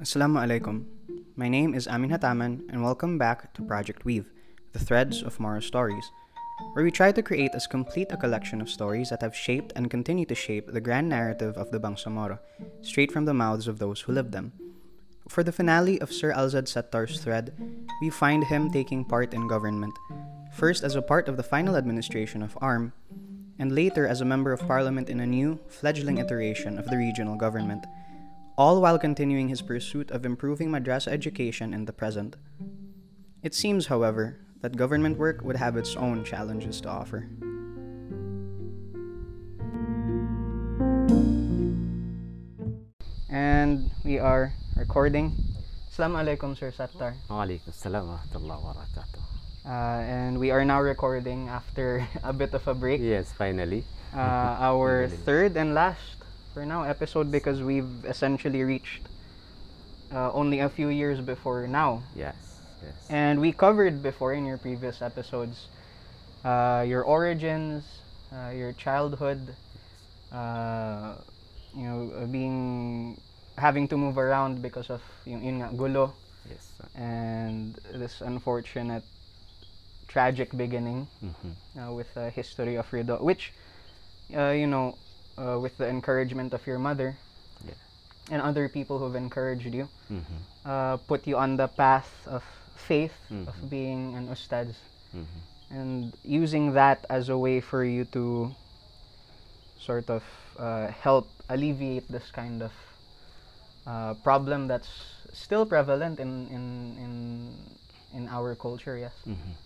[0.00, 0.86] Assalamu alaikum.
[1.36, 4.32] My name is Amin Hataman, and welcome back to Project Weave,
[4.72, 6.10] the threads of Moro stories,
[6.72, 9.90] where we try to create as complete a collection of stories that have shaped and
[9.90, 12.38] continue to shape the grand narrative of the Bangsamoro,
[12.80, 14.52] straight from the mouths of those who lived them.
[15.28, 17.52] For the finale of Sir Alzad Sattar's thread,
[18.00, 19.92] we find him taking part in government,
[20.50, 22.94] first as a part of the final administration of ARM,
[23.58, 27.36] and later as a member of parliament in a new, fledgling iteration of the regional
[27.36, 27.84] government
[28.60, 32.36] all while continuing his pursuit of improving madrasa education in the present.
[33.42, 37.24] It seems, however, that government work would have its own challenges to offer.
[43.32, 45.32] And we are recording.
[45.88, 47.16] Assalamu alaikum, Sir Sattar.
[47.32, 49.22] Waalaikum salam wa rahmatullahi wa barakatuh.
[49.64, 53.00] Uh, and we are now recording after a bit of a break.
[53.00, 53.84] Yes, finally.
[54.12, 54.20] Uh,
[54.60, 55.24] our Finally.
[55.24, 56.20] third and last,
[56.52, 59.08] for now, episode because we've essentially reached
[60.12, 62.02] uh, only a few years before now.
[62.14, 62.34] Yes,
[62.82, 62.94] yes.
[63.08, 65.68] And we covered before in your previous episodes
[66.44, 69.56] uh, your origins, uh, your childhood,
[70.32, 71.14] uh,
[71.76, 73.20] you know, uh, being
[73.58, 76.14] having to move around because of yung, yun nga, gulo
[76.48, 76.80] yes.
[76.94, 79.04] and this unfortunate
[80.08, 81.54] tragic beginning Mhm.
[81.78, 83.52] uh, with a history of Rido, which,
[84.34, 84.96] uh, you know,
[85.40, 87.16] uh, with the encouragement of your mother
[87.64, 87.74] Yeah.
[88.30, 90.38] and other people who've encouraged you, Mhm.
[90.68, 92.44] uh, put you on the path of
[92.76, 93.68] faith, of Mhm.
[93.70, 94.76] being an ustad,
[95.16, 95.40] Mhm.
[95.70, 98.52] and using that as a way for you to
[99.80, 100.22] sort of
[100.60, 102.72] uh, help alleviate this kind of
[103.88, 106.64] uh, problem that's still prevalent in in
[107.00, 107.12] in
[108.12, 108.98] in our culture.
[109.00, 109.16] Yes.
[109.24, 109.56] Mhm.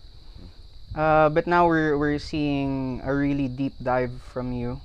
[0.95, 4.79] Uh, but now we're we're seeing a really deep dive from you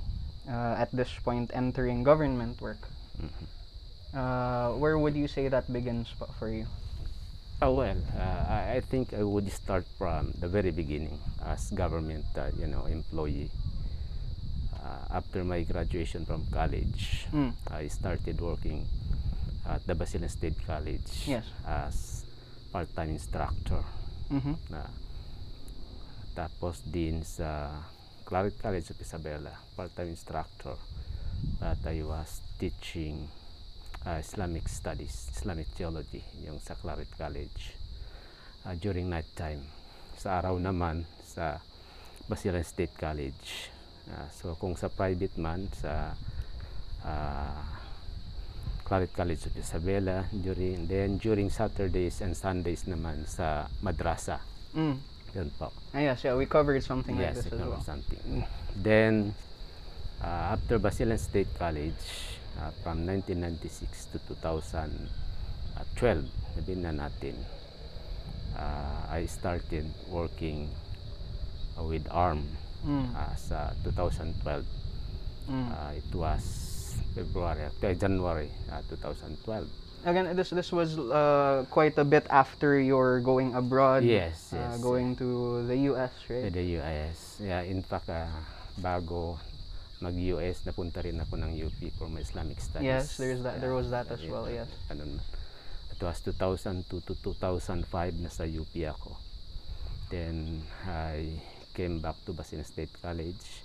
[0.51, 2.83] uh, at this point entering government work.
[3.17, 3.47] Mhm.
[4.11, 6.67] Uh, where would you say that begins for you?
[7.63, 12.25] Oh, well, uh, I, I think I would start from the very beginning as government,
[12.35, 13.53] uh, you know, employee.
[14.81, 17.53] Uh, after my graduation from college, Mm.
[17.71, 18.89] I started working
[19.69, 21.45] at the Basilan State College Yes.
[21.69, 22.25] as
[22.73, 23.85] part-time instructor.
[24.33, 24.57] Mm-hmm.
[26.33, 27.75] tapos din sa
[28.31, 30.79] Claret College of Isabela, part-time instructor
[31.59, 33.27] that I was teaching
[34.07, 37.75] uh, Islamic studies, Islamic theology, yung sa Claret College
[38.71, 39.67] uh, during night time.
[40.15, 41.59] Sa araw naman sa
[42.31, 43.75] Basilan State College.
[44.07, 46.15] Uh, so kung sa private man sa
[47.03, 47.63] uh,
[48.87, 54.39] Claret College of Isabela during then during Saturdays and Sundays naman sa madrasa
[54.71, 55.03] Mm.
[55.33, 57.83] Yun po Ah, yes, yeah, we covered something like yes this it as well.
[57.83, 58.43] something
[58.77, 59.35] then
[60.21, 62.03] uh, after Basilan State College
[62.59, 65.07] uh, from 1996 to 2012
[66.55, 67.35] sabihin na natin
[68.55, 70.69] uh, I started working
[71.75, 72.47] uh, with ARM
[72.81, 73.13] Mm.
[73.13, 74.65] uh, sa 2012
[75.53, 75.69] Mm.
[75.69, 76.45] uh, it was
[77.13, 79.69] February uh, January uh, 2012
[80.01, 84.01] Again, this this was uh, quite a bit after your going abroad.
[84.01, 86.49] yes uh, yes going to the US, right?
[86.49, 87.37] With the US.
[87.37, 88.25] Yeah, in fact, uh,
[88.81, 89.37] bago
[90.01, 92.89] mag-US, napunta rin ako ng UP for my Islamic studies.
[92.89, 93.61] Yes, there's that.
[93.61, 94.49] There was that as Yeah, well.
[94.49, 94.73] yeah, Yes.
[94.89, 95.21] Ganun.
[95.93, 97.85] It was 2002 to 2005
[98.25, 99.21] nasa UP ako.
[100.09, 101.29] Then, I
[101.77, 103.61] came back to Basilan State College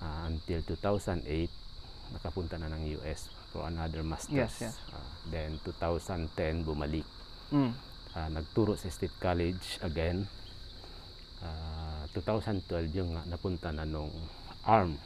[0.00, 1.28] uh, until 2008.
[2.16, 4.32] Nakapunta na ng US for another master's.
[4.32, 4.74] Yes, yes.
[4.88, 7.04] Uh, then, 2010, bumalik
[7.52, 7.76] Mm.
[8.16, 10.24] ah, nagturo sa State College again.
[11.44, 12.64] Ah, 2012
[12.96, 14.08] yung nga napunta na nung
[14.64, 14.96] ARM.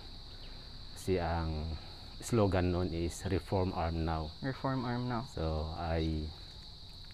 [0.94, 1.74] Kasi ang
[2.22, 4.30] slogan nun is Reform ARM Now.
[4.40, 5.26] Reform arm now.
[5.34, 6.22] So I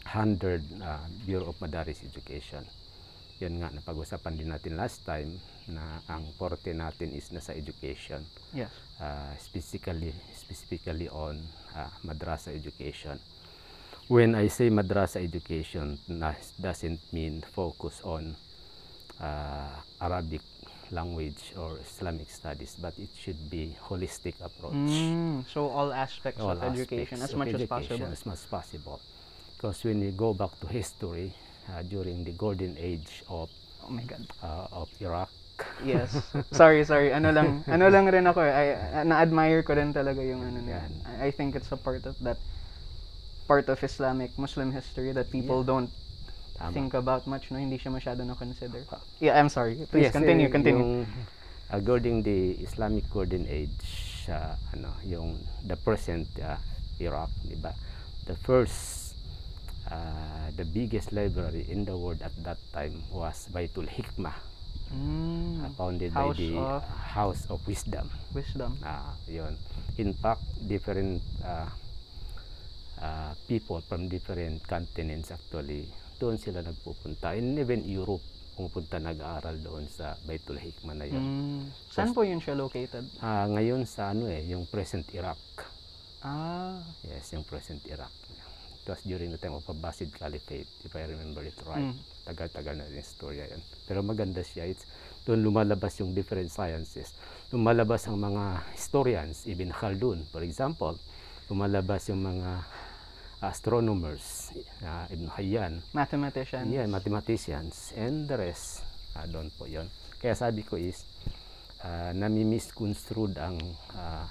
[0.05, 2.69] handled ah, Bureau of Madaris Education.
[3.41, 8.23] Yun nga, napag-usapan din natin last time na ang forte natin is nasa education.
[8.53, 8.71] Yes.
[9.03, 10.15] uh, specifically
[10.53, 11.41] specifically on
[11.77, 13.19] uh, madrasa education.
[14.09, 15.99] When I say madrasa education,
[16.61, 18.37] doesn't mean focus on
[19.21, 20.43] uh, Arabic
[20.91, 24.93] language or Islamic studies, but it should be holistic approach.
[24.93, 25.49] Mm.
[25.49, 28.07] So all aspects All of education, aspects as much as possible.
[28.13, 29.01] as much as possible.
[29.57, 31.33] Because when you go back to history,
[31.73, 33.49] uh, during the golden age of
[33.81, 34.27] Oh my God.
[34.43, 35.31] uh, of Iraq,
[35.85, 36.15] Yes.
[36.55, 37.13] sorry, sorry.
[37.13, 38.41] Ano lang, ano lang rin ako.
[38.43, 38.53] eh.
[38.53, 38.67] I,
[39.05, 40.79] na-admire ko rin talaga yung ano na.
[40.79, 40.93] Yan.
[41.07, 42.39] I, I think it's a part of that
[43.47, 45.91] part of Islamic Muslim history that people don't
[46.57, 46.73] tama.
[46.73, 47.59] think about much, no?
[47.59, 48.87] Hindi siya masyado na consider.
[48.91, 49.03] Ah.
[49.19, 49.75] Yeah, I'm sorry.
[49.91, 50.79] Please Yes, continue, eh, continue.
[50.79, 51.07] Yung,
[51.69, 53.83] according the Islamic Golden Age,
[54.31, 56.57] uh, ano, yung the present uh,
[56.99, 57.75] Iraq, di ba?
[58.23, 59.19] the first,
[59.91, 64.39] uh, the biggest library in the world at that time was Baitul Hikmah,
[64.93, 65.65] Mm.
[65.65, 66.81] uh, founded House by the of- uh,
[67.17, 68.07] House of Wisdom.
[68.37, 68.77] Wisdom.
[68.85, 69.57] Ah, yun.
[69.97, 71.69] In fact, different uh,
[73.01, 77.35] uh, people from different continents actually, doon sila nagpupunta.
[77.35, 78.23] And even Europe,
[78.53, 81.25] pumupunta nag-aaral doon sa Baitul Hikmah na yun.
[81.25, 81.61] Mm.
[81.89, 83.09] Saan po yun siya located?
[83.19, 85.41] Ah, ngayon sa ano eh, yung present Iraq.
[86.23, 86.79] Ah.
[87.03, 88.13] Yes, yung present Iraq.
[88.83, 91.87] It was during the time of Abbasid Caliphate, if I remember it right.
[91.87, 91.95] Mm.
[92.27, 93.63] Tagal-tagal na yung storya yan.
[93.87, 94.67] Pero maganda siya.
[94.67, 94.83] It's,
[95.23, 97.15] doon lumalabas yung different sciences.
[97.55, 100.99] Lumalabas ang mga historians, Ibn Khaldun, for example.
[101.47, 102.67] Lumalabas yung mga
[103.39, 104.51] astronomers,
[104.83, 106.67] uh, Ibn Hayyan, Mathematician.
[106.67, 108.83] Yeah, mathematicians and the rest.
[109.15, 109.87] Ah, doon po yon.
[110.19, 111.07] Kaya sabi ko is,
[111.87, 113.63] uh, nami-misconstrued ang
[113.95, 114.27] ah,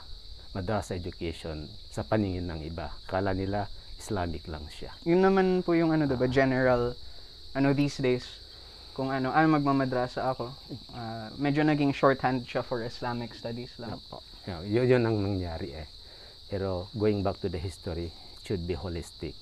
[0.51, 2.91] madrasa education sa paningin ng iba.
[3.07, 3.71] Kala nila
[4.01, 4.89] Islamic lang siya.
[5.05, 6.97] Yun naman po yung ano, diba, general,
[7.53, 8.25] ano these days,
[8.97, 10.49] kung ano, ano magmamadrasa ako,
[10.97, 14.01] ah, medyo naging shorthand siya for Islamic studies lang.
[14.01, 14.25] Opo.
[14.49, 15.87] Yeah, yun, yun ang nangyari eh.
[16.49, 19.37] Pero going back to the history, it should be holistic.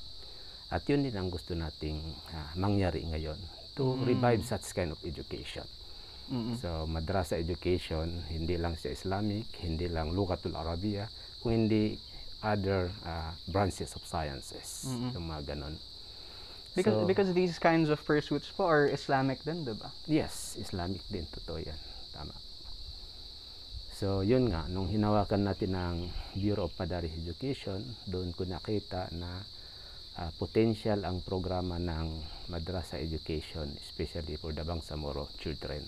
[0.70, 1.98] At yun din ang gusto nating
[2.36, 3.40] ah, mangyari ngayon
[3.80, 5.66] to revive such kind of education.
[6.30, 6.62] Mm-mm.
[6.62, 11.10] So, madrasa education, hindi lang sa Islamic, hindi lang Lugatul Arabiya,
[11.42, 11.98] kung hindi
[12.44, 14.88] other uh, branches of sciences.
[14.88, 15.14] Mm-mm.
[15.16, 15.76] Yung mga ganon.
[16.76, 19.90] Because, So, because these kinds of pursuits po are Islamic din, diba?
[20.08, 21.80] Yes, Islamic din, totoo yan.
[22.14, 22.32] Tama.
[24.00, 25.96] So, yun nga, nung hinawakan natin ng
[26.40, 29.44] Bureau of Madaris Education, doon ko nakita na
[30.16, 32.08] ah, potential ang programa ng
[32.48, 35.84] madrasa education, especially for the Bangsamoro children.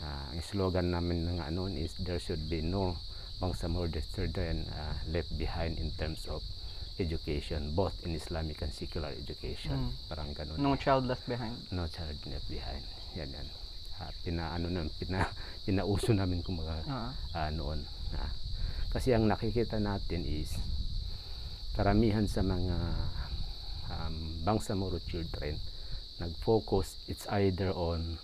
[0.00, 2.96] Ah, ang slogan namin ng ano is there should be no
[3.40, 6.40] Bangsamoro children ah, left behind in terms of
[6.96, 9.92] education, both in Islamic and secular education.
[9.92, 10.08] Mm.
[10.08, 10.56] Parang ganun.
[10.56, 11.52] No child left behind.
[11.68, 12.80] No child left behind.
[13.12, 13.48] Yan yan.
[14.00, 15.28] Ah, pinaano na pina
[15.68, 17.12] pinauso namin kumaga Ah.
[17.36, 17.84] ah, noon.
[18.16, 18.32] Ah.
[18.92, 20.56] Kasi ang nakikita natin is
[21.76, 22.76] karamihan sa mga
[23.92, 25.60] um, Bangsamoro children
[26.16, 28.16] nag-focus it's either on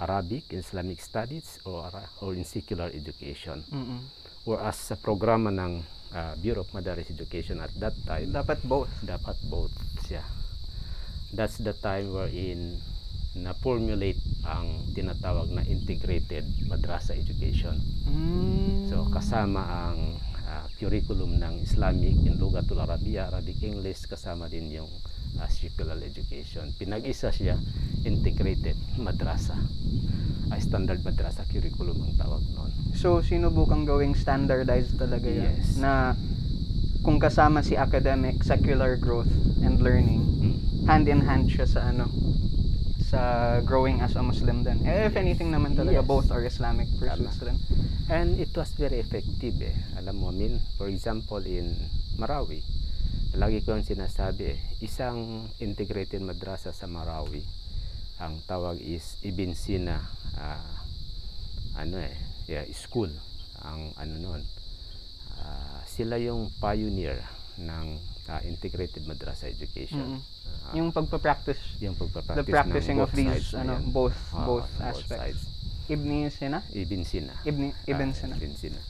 [0.00, 1.84] Arabic, Islamic studies or
[2.24, 3.60] or in secular education.
[3.68, 4.00] Mm-mm.
[4.42, 8.90] Whereas sa programa ng ah, Bureau of Madaris Education at that time Dapat both.
[9.06, 9.70] dapat both
[10.02, 10.26] siya.
[11.32, 12.76] That's the time wherein
[13.32, 17.80] na-formulate ang tinatawag na integrated madrasa education.
[18.04, 18.92] Mm.
[18.92, 24.90] So kasama ang ah, curriculum ng Islamic, yung Lugatul Arabiya, Arabic English, kasama din yung
[25.40, 26.68] ah, secular education.
[26.76, 27.56] Pinag-isa siya,
[28.04, 29.56] integrated madrasa.
[30.52, 32.68] Ah, standard madrasa curriculum ang tawag noon.
[32.92, 35.56] So, sinubukang gawing standardized talaga yan.
[35.56, 35.80] Yes.
[35.80, 36.12] Na
[37.00, 39.32] kung kasama si academic, secular growth,
[39.64, 40.56] and learning, Mm.
[40.84, 42.04] hand in hand siya sa ano,
[43.00, 43.20] sa
[43.64, 44.84] growing as a Muslim din.
[44.84, 46.08] Eh, if anything naman talaga, Yes.
[46.08, 47.56] both are Islamic pursuits din.
[48.12, 49.72] And it was very effective eh.
[49.96, 51.72] Alam mo, I mean, for example, in
[52.20, 52.60] Marawi,
[53.32, 57.40] lagi ko yung sinasabi eh, isang integrated madrasa sa Marawi,
[58.18, 60.00] ang tawag is Ibn Sina,
[60.36, 60.62] ah,
[61.74, 62.14] ano eh,
[62.46, 63.10] yeah, school,
[63.60, 64.42] ang ano nun.
[65.36, 67.18] Ah, sila yung pioneer
[67.58, 67.86] ng
[68.28, 70.18] ah, integrated madrasa education.
[70.18, 70.22] Mm-mm.
[70.62, 74.46] Ah, Yung pagpa-practice, yung pagpapractice the practicing ng of both these, sides ano, both, Ah,
[74.46, 75.18] both both aspects.
[75.18, 75.42] sides.
[75.90, 76.62] Ibni Sina?
[76.70, 77.34] Ibn Sina.
[77.42, 78.34] Ibn Ah, Sina.
[78.38, 78.80] Ibn Sina.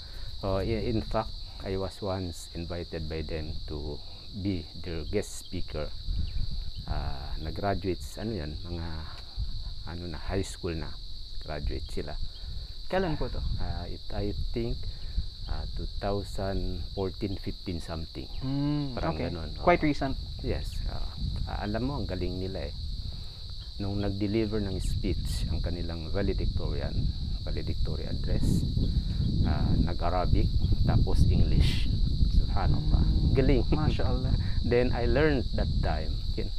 [0.45, 3.97] Oh, i- in fact, I was once invited by them to
[4.35, 5.87] be their guest speaker.
[6.87, 8.87] Ah, na-graduates, ano yan, mga
[9.87, 10.91] ano na, high school na
[11.43, 12.15] graduate sila.
[12.87, 13.43] Kailan po to?
[13.59, 14.79] Ah, it, I think
[15.51, 18.29] ah, 2014-15 something.
[18.45, 19.31] Mm, Parang okay.
[19.31, 19.65] ganun, oo.
[19.65, 20.17] Quite recent.
[20.43, 20.71] Yes.
[20.91, 21.09] ah,
[21.63, 22.75] alam mo, ang galing nila eh.
[23.81, 26.95] Nung nag-deliver ng speech, ang kanilang valedictorian,
[27.43, 28.63] valedictory address,
[29.49, 30.47] ah, nag-Arabic,
[30.87, 31.89] tapos English.
[32.39, 33.03] Subhanallah.
[33.33, 33.65] Galing.
[33.73, 34.35] Masya Allah.
[34.69, 36.53] Then I learned that time, yun,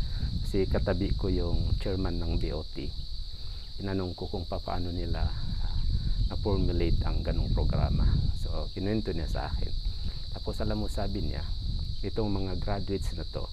[0.53, 2.85] kasi katabi ko yung chairman ng BOT.
[3.81, 5.77] Tinanong ko kung paano nila ah,
[6.29, 8.05] na-formulate ang ganong programa.
[8.37, 9.73] So, kinuwento niya sa akin.
[10.29, 11.41] Tapos alam mo, sabi niya,
[12.05, 13.49] itong mga graduates na to,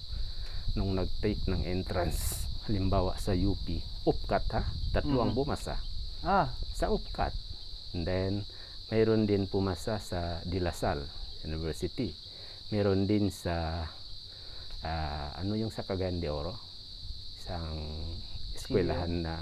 [0.77, 3.65] nung nag-take ng entrance, halimbawa sa UP,
[4.05, 4.61] UPCAT ha,
[4.93, 5.39] tatlo ang Mhm.
[5.41, 5.81] bumasa
[6.21, 7.33] Ah, sa UPCAT.
[7.97, 8.45] And then,
[8.93, 11.09] mayroon din pumasa sa De La Salle
[11.41, 12.13] University.
[12.69, 13.89] Meron din sa,
[14.85, 16.69] ah, ano yung sa Cagayan de Oro?
[17.41, 17.73] Isang
[18.53, 19.41] eskwelahan na,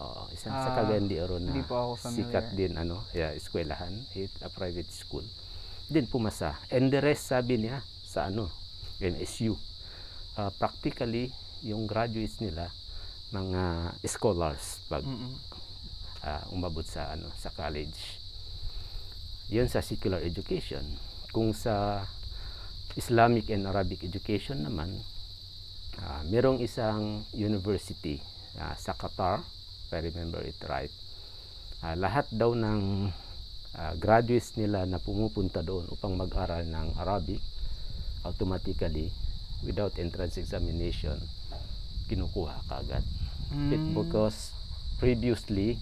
[0.00, 1.52] oo, isang sa Ah, Cagayan de Oro na
[2.00, 5.24] sikat din, ano, yeah, eskwelahan, it, a private school.
[5.86, 6.56] Din pumasa.
[6.72, 8.48] And the rest, sabi niya, sa ano,
[8.98, 9.52] MSU.
[10.40, 11.28] Ah, practically,
[11.60, 12.72] yung graduates nila,
[13.36, 15.04] mga scholars pag
[16.24, 18.16] ah, umabot sa ano sa college.
[19.52, 20.82] Yun sa secular education.
[21.30, 22.06] Kung sa
[22.96, 25.04] Islamic and Arabic education naman,
[26.02, 28.20] ah, merong isang university
[28.58, 29.40] ah, sa Qatar,
[29.86, 30.92] if I remember it right.
[31.80, 33.08] Ah, lahat daw ng
[33.76, 37.40] ah, graduates nila na pumupunta doon upang mag-aral ng Arabic,
[38.24, 39.12] automatically,
[39.62, 41.16] without entrance examination,
[42.10, 43.04] kinukuha kaagad.
[43.70, 43.94] It Mm.
[43.94, 44.50] because
[44.98, 45.78] previously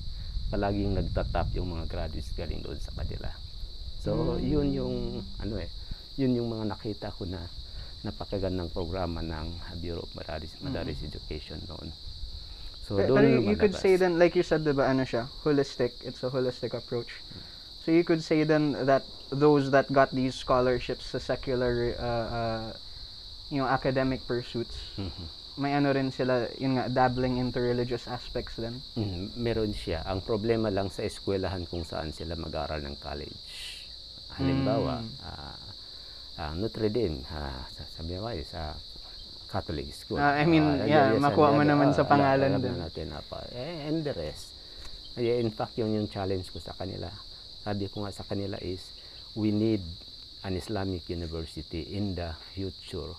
[0.52, 3.33] palaging nagtatap yung mga graduates galing doon sa kanila.
[4.04, 4.44] So, Mm.
[4.44, 4.97] yun yung
[5.40, 5.71] ano eh,
[6.21, 7.40] yun yung mga nakita ko na
[8.04, 11.88] napakagandang programa ng Bureau of Madaris, Madaris Education noon.
[12.84, 15.25] So, Pe- doon Pero you, you could say then, like you said, diba, ano siya,
[15.40, 15.96] holistic.
[16.04, 17.16] It's a holistic approach.
[17.80, 22.66] So you could say then that those that got these scholarships sa secular, uh, uh,
[23.49, 25.25] you know, academic pursuits, Mhm.
[25.56, 28.84] may ano rin sila, yun nga, dabbling into religious aspects then.
[28.96, 30.04] Mhm, meron siya.
[30.04, 33.80] Ang problema lang sa eskwelahan kung saan sila mag-aral ng college.
[34.34, 35.12] Halimbawa, Mm.
[35.23, 35.56] ah,
[36.38, 37.64] ah, Notre Dame, sa,
[37.99, 38.75] sabi mo sa
[39.55, 40.19] Catholic school.
[40.19, 42.75] Ah, I mean, yeah, makuha mo naman sa alam- pangalan din.
[42.75, 43.38] na natin apa.
[43.55, 44.50] Eh, and the rest.
[45.14, 47.07] Yeah, in fact, yun yung challenge ko sa kanila.
[47.62, 48.83] Sabi ko nga sa kanila is,
[49.38, 49.81] we need
[50.43, 53.14] an Islamic university in the future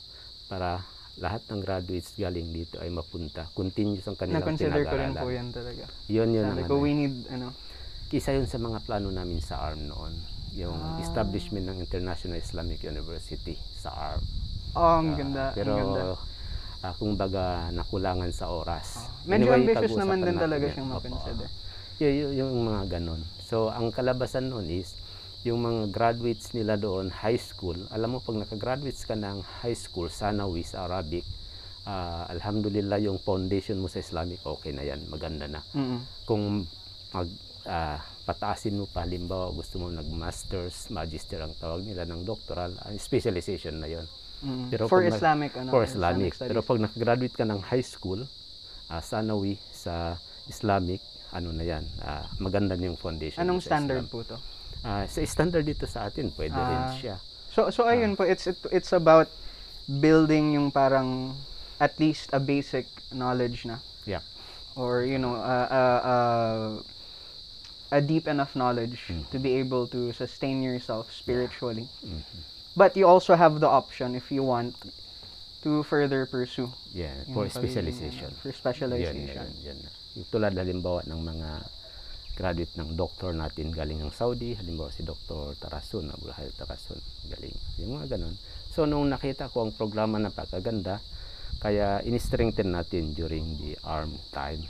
[0.51, 0.83] para
[1.15, 3.47] lahat ng graduates galing dito ay mapunta.
[3.55, 5.83] Continuous ang kanilang Na-consider ko rin po yan talaga.
[6.11, 7.47] Yun yun Sabi ko, ano we need, ano,
[8.11, 10.13] Isa yun sa mga plano namin sa ARM noon.
[10.55, 10.99] Yung Ah.
[10.99, 14.23] establishment ng International Islamic University sa ARM.
[14.73, 16.03] oh, ang Ah, ganda, pero ang ganda.
[16.81, 19.03] ah, kung baga nakulangan sa oras.
[19.23, 20.73] Medyo Anyway, ambitious naman din talaga yan.
[20.73, 20.99] siyang Opo.
[21.01, 21.49] makonsider.
[21.95, 23.19] Y- y- yung mga ganon.
[23.41, 24.95] So, ang kalabasan noon is,
[25.41, 30.09] yung mga graduates nila doon, high school, alam mo, pag nakagraduates ka ng high school,
[30.09, 31.23] sanawi sa Arabic,
[31.83, 35.61] ah, alhamdulillah, yung foundation mo sa Islamic, okay na yan, maganda na.
[35.71, 35.99] Mm-mm.
[36.23, 36.65] Kung
[37.11, 37.29] mag,
[37.63, 42.91] ah, pataasin mo pa, halimbawa, gusto mo nag-masters, magister ang tawag nila, ng doctoral, ah,
[42.97, 44.05] specialization na yon
[44.43, 44.67] Mm.
[44.67, 45.71] Pero For Islamic, ano?
[45.71, 46.35] for Islamic.
[46.35, 46.67] Pero studies.
[46.67, 48.19] pag nakagraduate ka ng high school,
[48.89, 50.99] ah, sanawi sa Islamic,
[51.31, 53.41] ano na yan, ah, maganda na yung foundation.
[53.41, 54.11] Anong standard Islam.
[54.11, 54.37] po to?
[54.83, 56.93] Ah, sa standard dito sa atin, pwede rin Ah.
[56.93, 57.15] siya.
[57.49, 59.31] So, so ayun po, it's, it, it's about
[59.87, 61.33] building yung parang
[61.79, 63.79] at least a basic knowledge na.
[64.03, 64.21] Yeah.
[64.75, 66.67] Or, you know, uh, uh, uh,
[67.91, 69.29] a deep enough knowledge Mm.
[69.29, 71.85] to be able to sustain yourself spiritually.
[72.01, 72.21] Mhm.
[72.75, 74.75] But you also have the option if you want
[75.63, 78.35] to further pursue Yeah, for specialization.
[78.41, 79.25] for specialization.
[79.31, 79.79] yan, yan.
[80.13, 81.49] Yung tulad halimbawa ng mga
[82.35, 85.55] graduate ng doktor natin galing ng Saudi, halimbawa si Dr.
[85.55, 86.99] Tarasun, Abulahil Tarasun,
[87.31, 87.55] galing.
[87.79, 88.35] Yung mga ganun.
[88.75, 90.99] So, nung nakita ko ang programa na pagkaganda,
[91.63, 94.67] kaya in-strengthen natin during the arm time.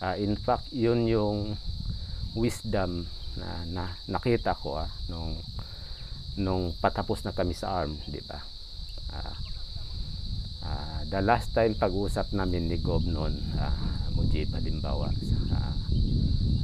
[0.00, 1.54] Ah, in fact, yun yung
[2.34, 3.06] wisdom
[3.38, 5.38] na, na nakita ko ah, nung,
[6.36, 8.42] nung patapos na kami sa arm, di ba?
[9.14, 9.34] Ah,
[10.64, 13.76] Ah, the last time pag-usap namin ni Gob noon, ah,
[14.16, 15.12] Mujib halimbawa,
[15.52, 15.76] ah,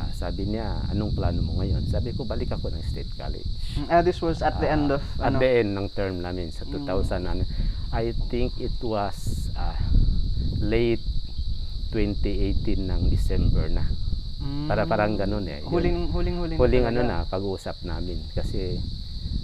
[0.00, 1.84] ah, sabi niya, anong plano mo ngayon?
[1.84, 3.44] Sabi ko, balik ako ng State College.
[3.76, 6.48] Mm, ah, this was at the end of, At ano, the end ng term namin
[6.48, 7.44] sa 2000, ano,
[7.92, 9.76] I think it was ah,
[10.64, 11.04] late
[11.92, 13.84] 2018 ng December na.
[14.40, 15.60] Mm, Para parang ganun eh.
[15.60, 15.68] Yun.
[15.68, 18.18] huling, huling, huling, Huling ano na, pag-uusap namin.
[18.30, 18.80] Kasi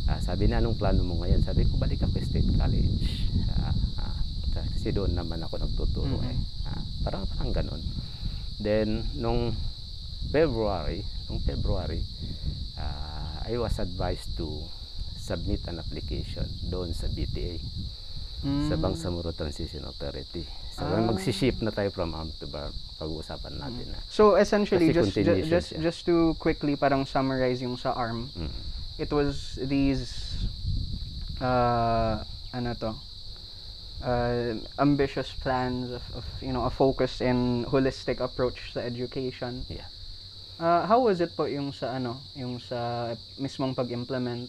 [0.07, 1.43] ah, sabi na, anong plano mo ngayon?
[1.43, 3.29] Sabi ko, balik ako State College.
[3.51, 4.19] Ah, ah,
[4.55, 6.27] kasi doon naman ako nagtuturo Mhm.
[6.27, 6.39] eh.
[6.65, 7.83] Ah, parang, parang ganun.
[8.57, 9.53] Then, nung
[10.27, 12.01] February, nung February,
[12.77, 14.49] ah, I was advised to
[15.17, 17.59] submit an application doon sa BTA,
[18.65, 18.81] sa Mm.
[18.81, 20.47] Bangsamoro Transition Authority.
[20.77, 21.01] So, Ah.
[21.01, 23.99] magsiship na tayo from arm to bar pag-uusapan natin na.
[24.09, 28.53] So essentially, Kasi just ju- just just to quickly parang summarize yung sa ARM, Mm.
[28.97, 30.37] it was these
[31.41, 32.21] uh,
[32.53, 32.93] ano to,
[34.01, 39.65] uh, ambitious plans of, of you know a focus in holistic approach sa education.
[39.69, 39.89] Yeah.
[40.57, 44.49] Uh, how was it po yung sa ano, yung sa mismong pag-implement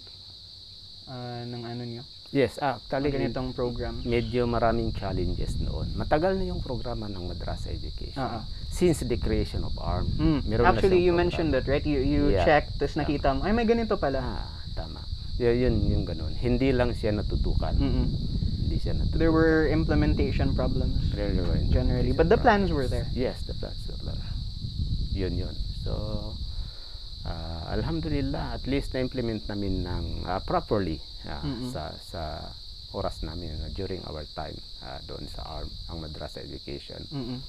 [1.08, 2.04] uh, ng ano niyo?
[2.30, 4.04] Yes, ah, actually, ganitong program.
[4.04, 5.88] medyo maraming challenges noon.
[5.96, 8.20] Matagal na yung programa ng Madrasa Education.
[8.20, 8.44] Ah, ah.
[8.68, 10.12] Since the creation of ARM.
[10.20, 10.40] Mm.
[10.44, 11.82] meron Actually, you siyang mentioned that, right?
[11.82, 12.44] You you Yeah.
[12.44, 14.20] checked, tapos nakita mo, ay may ganito pala.
[14.20, 14.44] Ah,
[14.76, 15.00] tama.
[15.40, 16.36] Y- yun, yung ganun.
[16.36, 17.74] Hindi lang siya natutukan.
[17.80, 18.06] Mm-mm.
[18.68, 19.18] Hindi siya natutukan.
[19.18, 21.00] There were implementation problems.
[21.16, 22.76] Really were generally, but the plans problems.
[22.76, 23.08] were there.
[23.16, 24.20] Yes, the plans were there.
[25.16, 25.56] Yun, yun.
[25.82, 25.94] So,
[27.24, 31.70] ah, alhamdulillah, at least na-implement namin ng ah, properly ah, Mm-mm.
[31.70, 32.22] sa sa
[32.92, 37.04] oras namin uh, during our time uh, doon sa ARM, ang Madrasa Education.
[37.12, 37.40] Mm-mm.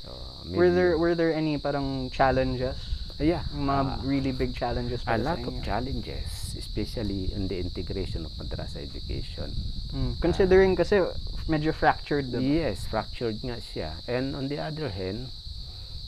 [0.00, 0.10] So,
[0.50, 2.74] Were there were there any parang challenges?
[3.20, 8.24] yeah, mga uh, really big challenges a para lot of challenges, especially in the integration
[8.24, 9.52] of Madrasa Education.
[9.92, 10.16] Mm.
[10.24, 11.04] Considering kasi
[11.44, 12.40] medyo fractured, diba?
[12.40, 13.92] Yes, fractured nga siya.
[14.08, 15.28] And on the other hand,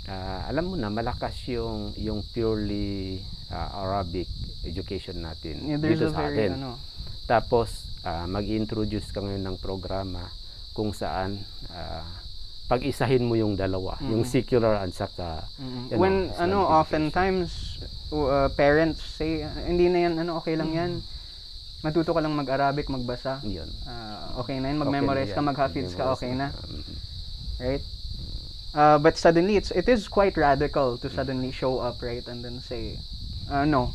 [0.08, 3.20] ah, alam mo na malakas yung yung purely
[3.52, 4.32] ah, Arabic
[4.64, 6.64] education natin Yeah, there's dito a sa very, atin.
[6.64, 6.80] ano,
[7.26, 10.26] Tapos ah, mag-introduce ka ngayon ng programa
[10.74, 11.38] kung saan
[11.70, 12.02] ah,
[12.66, 14.32] pag-isahin mo yung dalawa, yung Mm.
[14.32, 15.92] secular at saka mm.
[15.92, 17.50] know, when, Islamic ano, oftentimes,
[18.08, 21.04] uh, parents say, "Ah, hindi na yan, ano, okay lang yan.
[21.84, 23.42] Matuto ka lang mag-Arabic, magbasa.
[23.44, 23.68] yun.
[23.84, 25.48] Ah, okay na yan, Okay mag-memorize ka, yan.
[25.52, 26.48] mag-hafiz ka, okay na.
[26.48, 26.94] Mm.
[27.60, 27.84] right?
[28.72, 32.56] Uh, but suddenly, it's it is quite radical to suddenly show up, right, and then
[32.64, 32.96] say,
[33.52, 33.92] uh, no.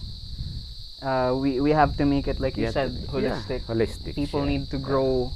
[1.01, 3.61] Uh, we we have to make it like you Yeah, said, yeah, holistic.
[3.69, 4.49] holistic People siya.
[4.57, 5.29] need to grow,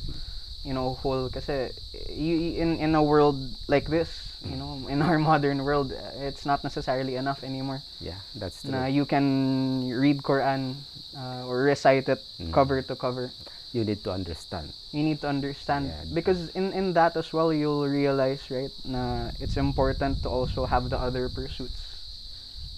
[0.65, 1.29] you know, whole.
[1.29, 3.37] You, you- in in a world
[3.69, 4.09] like this,
[4.41, 7.85] you know, in our modern world, it's not necessarily enough anymore.
[8.01, 8.73] Yeah, that's true.
[8.73, 10.81] Na you can read Quran
[11.13, 12.49] uh, or recite it Mm.
[12.49, 13.29] cover to cover.
[13.71, 14.73] you need to understand.
[14.91, 16.03] you need to understand Yeah.
[16.11, 20.91] because in in that as well you'll realize right na it's important to also have
[20.91, 21.80] the other pursuits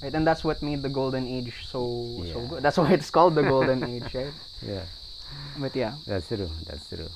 [0.04, 1.80] right and that's what made the golden age so
[2.28, 2.48] so Yeah.
[2.50, 4.84] good that's why it's called the golden age right Yeah.
[5.58, 7.08] but yeah That's true, that's true.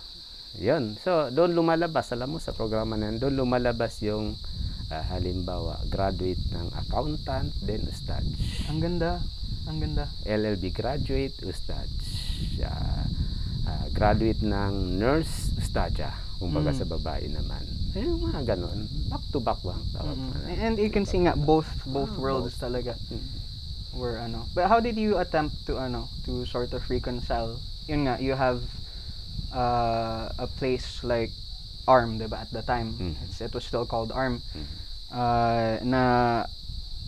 [0.58, 0.98] Yun.
[0.98, 4.34] So, doon lumalabas, alam mo, sa programa na yun, doon lumalabas yung
[4.90, 8.26] ah, halimbawa, graduate ng accountant, then ustad.
[8.66, 9.22] ang ganda
[9.70, 11.86] ang ganda LLB graduate, ustad.
[12.66, 13.06] Ah,
[13.70, 16.10] ah, graduate ng nurse, ustadya.
[16.42, 16.80] Kumbaga Mm.
[16.80, 17.62] sa babae naman.
[17.98, 18.86] Eh, mga ganon.
[19.10, 19.74] Back to back ba?
[19.90, 20.54] Tawag na.
[20.54, 22.70] and you can see nga both both Ah, worlds both.
[22.70, 23.26] talaga Mm.
[23.98, 27.58] were ano but how did you attempt to ano to sort of reconcile
[27.90, 28.62] yun nga you have
[29.50, 31.34] uh, a place like
[31.90, 33.16] ARM diba at the time Mm.
[33.26, 34.68] it's, it was still called ARM Mm.
[35.10, 36.02] uh, na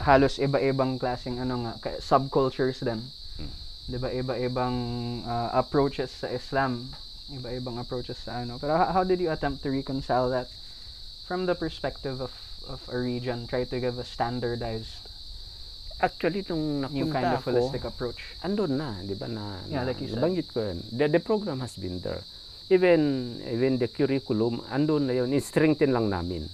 [0.01, 3.05] halos iba-ibang klaseng ano nga subcultures din
[3.37, 3.51] Mm.
[3.85, 4.75] 'di ba iba-ibang
[5.21, 6.89] uh, approaches sa Islam
[7.29, 10.49] iba-ibang approaches sa ano pero how, how did you attempt to reconcile that
[11.29, 12.33] from the perspective of
[12.65, 14.97] of a region try to give a standardized
[15.99, 19.83] Actually, nung new napunta kind of ako, holistic approach andun na, di ba na, Yeah,
[19.83, 20.15] na like you said.
[20.17, 20.79] nabanggit ko yun.
[20.95, 22.23] The, the program has been there.
[22.71, 25.27] Even even the curriculum, andun na yun.
[25.35, 26.47] In-strengthen lang namin.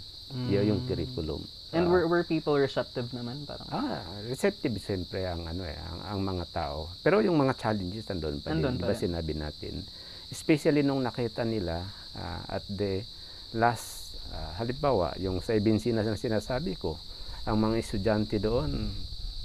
[0.50, 1.46] Yun yung curriculum.
[1.46, 1.78] Mm.
[1.78, 6.00] and Ah, were, were people receptive naman parang Ah, receptive siyempre ang ano eh, ang,
[6.18, 6.90] ang mga tao.
[7.06, 9.02] Pero yung mga challenges andun pa Andun din, di ba rin.
[9.06, 9.86] sinabi natin.
[10.34, 11.86] Especially nung nakita nila
[12.18, 13.06] ah, at the
[13.54, 13.95] last
[14.36, 17.00] ah, halimbawa, yung sa Ibinsi na sinasabi ko,
[17.44, 18.92] ang mga estudyante doon,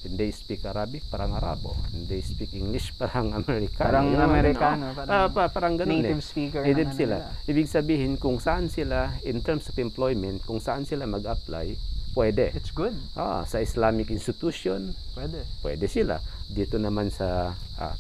[0.03, 1.76] they speak Arabic, parang Arabo.
[2.03, 3.85] They speak English, parang Amerikano.
[3.85, 4.96] Parang Yung Amerikano, ganun.
[4.96, 6.24] parang Ah, pa- parang ganun native eh.
[6.24, 7.16] speaker Native ng ano sila.
[7.20, 7.46] nila.
[7.46, 11.76] Ibig sabihin, kung saan sila, in terms of employment, kung saan sila mag-apply,
[12.11, 12.50] pwede.
[12.50, 16.18] it's good Ah, sa Islamic institution, pwede pwede sila.
[16.48, 17.94] Dito naman sa ah,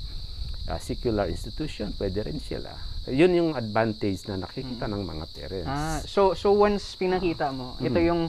[0.66, 2.72] ah, secular institution, pwede rin sila.
[3.06, 5.66] Yun yung advantage na nakikita ng mga parents.
[5.66, 8.06] Ah, so so once pinakita mo, ito Mm.
[8.06, 8.22] yung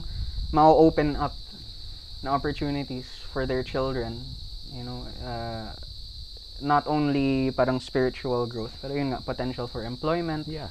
[0.48, 1.36] ma-open up
[2.22, 4.16] na opportunities for their children,
[4.70, 5.68] you know, uh,
[6.58, 10.70] not only parang spiritual growth, pero yun nga potential for employment, yeah.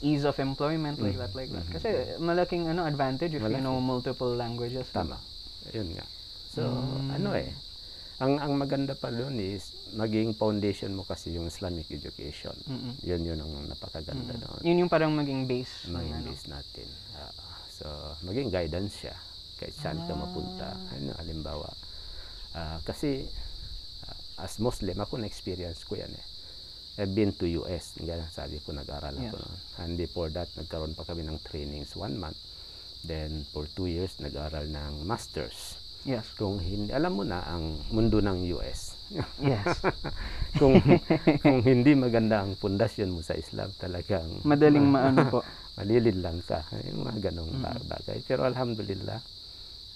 [0.00, 1.22] ease of employment like Mm.
[1.22, 1.66] that like that.
[1.66, 1.74] Mhm.
[1.74, 3.60] Kasi malaking ano advantage if you Malaki.
[3.60, 4.86] know multiple languages.
[4.92, 5.18] Tama.
[5.72, 6.06] Yun nga.
[6.50, 7.16] So, Mm.
[7.16, 7.50] ano eh,
[8.20, 12.52] ang ang maganda pa doon is maging foundation mo kasi yung Islamic education.
[12.68, 12.92] Mm-mm.
[13.00, 14.40] Yun yun ang napakaganda Mm.
[14.40, 14.60] doon.
[14.60, 15.88] Yun yung parang maging base.
[15.88, 16.26] ng Maging ano.
[16.28, 16.88] base natin.
[17.16, 17.32] Ah,
[17.66, 17.86] so,
[18.22, 19.16] maging guidance siya
[19.56, 20.68] kahit saan ka mapunta.
[20.70, 20.94] Ah.
[20.94, 21.68] Ano, halimbawa.
[22.52, 23.24] Ah, kasi,
[24.04, 26.26] ah, as Muslim, ako na-experience ko yan eh.
[27.00, 29.40] I've been to US, nga sabi ko, nag-aral ako Yes.
[29.40, 29.56] noon.
[29.78, 32.36] And before that, nagkaroon pa kami ng trainings one month.
[33.00, 35.79] Then, for two years, nag-aral ng masters.
[36.02, 36.24] Yes.
[36.34, 38.96] Kung hindi, alam mo na ang mundo ng US.
[39.36, 39.84] Yes.
[40.60, 40.80] kung,
[41.38, 45.40] kung hindi maganda ang pundasyon mo sa Islam, talagang Madaling maano po.
[45.78, 46.64] malilid lang ka.
[46.88, 48.24] Yung mga ganong ba- bagay.
[48.24, 49.20] Pero alhamdulillah,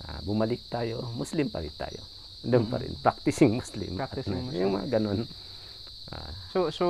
[0.04, 2.00] ah, bumalik tayo, Muslim pa rin tayo.
[2.44, 3.96] Doon pa rin, practicing Muslim.
[3.96, 4.60] Practicing Muslim.
[4.60, 5.24] Yung mga ganon.
[6.12, 6.86] Ah, So so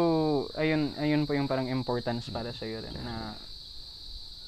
[0.59, 3.33] ayun ayun po yung parang importance para sa iyo rin na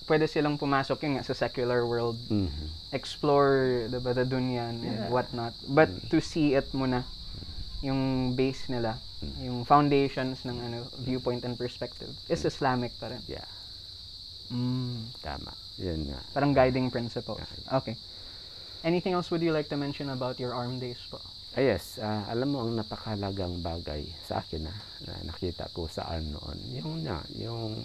[0.06, 2.70] pwede silang pumasok yun nga sa secular world, mhm.
[2.90, 5.10] explore the the dunya and Yeah.
[5.10, 5.52] whatnot.
[5.66, 7.02] But to see it muna
[7.82, 8.98] yung base nila,
[9.42, 13.20] yung foundations ng ano viewpoint and perspective is Islamic pa rin.
[13.26, 13.46] Yeah,
[14.46, 15.10] Mm.
[15.20, 15.52] tama.
[15.76, 16.20] Yun nga.
[16.32, 17.42] Parang guiding principles.
[17.68, 17.98] Okay.
[18.86, 21.18] Anything else would you like to mention about your arm days po?
[21.56, 24.74] Ah, yes, ah, alam mo ang napakalagang bagay sa akin na,
[25.08, 27.82] na nakita ko sa ARM noon, yung na, yung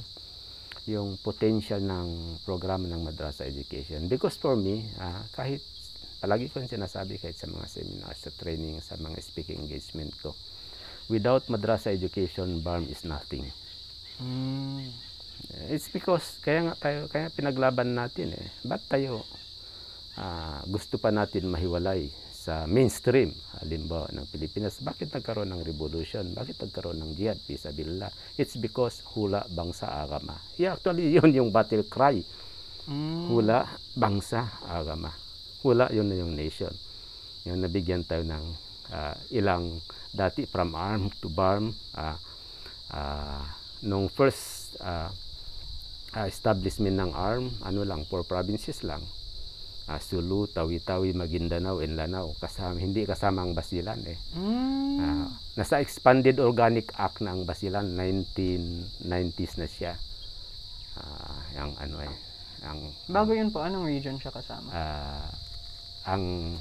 [0.90, 4.10] yung potential ng programa ng Madrasa Education.
[4.10, 5.62] Because for me, ah, kahit
[6.18, 10.34] palagi ko yung sinasabi kahit sa mga seminars, sa training, sa mga speaking engagement ko,
[11.10, 13.46] without Madrasa Education, BARM is nothing.
[14.22, 14.90] Mm.
[15.74, 18.48] It's because kaya nga tayo kaya pinaglaban natin eh.
[18.62, 19.26] Ba't tayo
[20.18, 22.10] ah, gusto pa natin mahiwalay
[22.42, 23.30] sa mainstream.
[23.62, 26.26] Halimbawa ng Pilipinas bakit nagkaroon ng revolution?
[26.34, 28.10] Bakit nagkaroon ng jihad fisabilillah
[28.42, 32.18] it's because hula bangsa agama yeah, actually yun yung battle cry.
[32.90, 33.30] Mm.
[33.30, 35.14] hula bangsa agama
[35.62, 36.74] hula yun na yung nation.
[37.46, 38.46] Yung nabigyan tayo ng
[38.90, 39.78] ah, ilang
[40.10, 42.18] dati from arm to barm ah,
[42.90, 43.46] ah,
[43.86, 45.14] nung first ah,
[46.14, 49.02] ah, establishment ng ARM, ano lang, four provinces lang.
[49.92, 52.32] Ah, Sulu, Tawi-Tawi, Maguindanao, and Lanao.
[52.40, 54.16] Kasama, hindi kasama ang Basilan eh.
[54.40, 54.96] Mm.
[55.04, 55.28] Ah,
[55.60, 59.94] nasa Expanded Organic Act na ang Basilan, 1990s na siya.
[60.96, 62.14] Ah, ang ano eh,
[62.64, 62.80] ang
[63.12, 64.72] Bago yun po, anong region siya kasama?
[64.72, 65.28] ah,
[66.08, 66.56] ang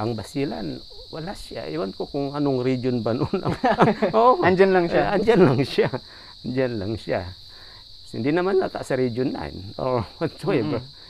[0.00, 0.80] ang Basilan,
[1.12, 1.68] wala siya.
[1.68, 3.36] Iwan ko kung anong region ba noon.
[4.16, 4.40] Oo.
[4.40, 5.12] Andyan lang siya.
[5.12, 5.88] Eh, andyan lang siya.
[6.40, 7.20] Andyan lang siya.
[8.12, 10.80] Hindi naman nata sa Region 9 or whatsoever.
[10.80, 11.00] Eh,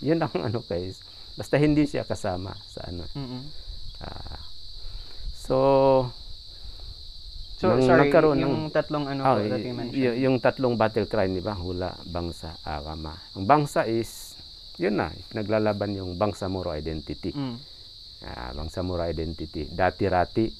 [0.00, 1.02] Yun ang ano guys.
[1.34, 3.04] Basta hindi siya kasama sa ano.
[3.12, 3.42] Mm-mm.
[3.98, 4.40] Ah,
[5.32, 5.56] so,
[7.56, 9.96] So, nung sorry, nagkaroon yung ng- tatlong ano po that you mentioned.
[9.96, 11.56] y- yung tatlong battle cry, di ba?
[11.56, 13.16] Hula, bangsa, agama.
[13.32, 14.36] Ang bangsa is,
[14.76, 17.32] yun na, naglalaban yung Bangsamoro identity.
[17.32, 17.56] Mm.
[18.22, 19.72] Ah, Bangsamoro identity.
[19.72, 20.52] Dati-rati,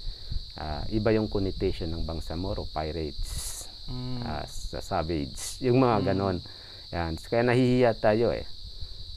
[0.57, 3.55] ah, iba yung connotation ng Bangsamoro, pirates.
[3.87, 4.19] Mm.
[4.49, 5.63] sa savage.
[5.63, 6.43] Yung mga ganon.
[6.91, 7.15] Yan.
[7.21, 8.43] Kaya nahihiya tayo eh.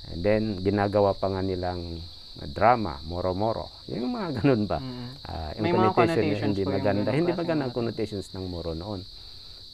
[0.09, 2.01] And then, ginagawa pa nga nilang
[2.49, 3.69] drama, moro-moro.
[3.91, 4.79] Yung mga ganon ba?
[4.79, 5.07] Mm.
[5.27, 7.09] Ah, yung May mga connotations hindi maganda.
[7.11, 9.03] Hindi maganda ang connotations ng moro noon.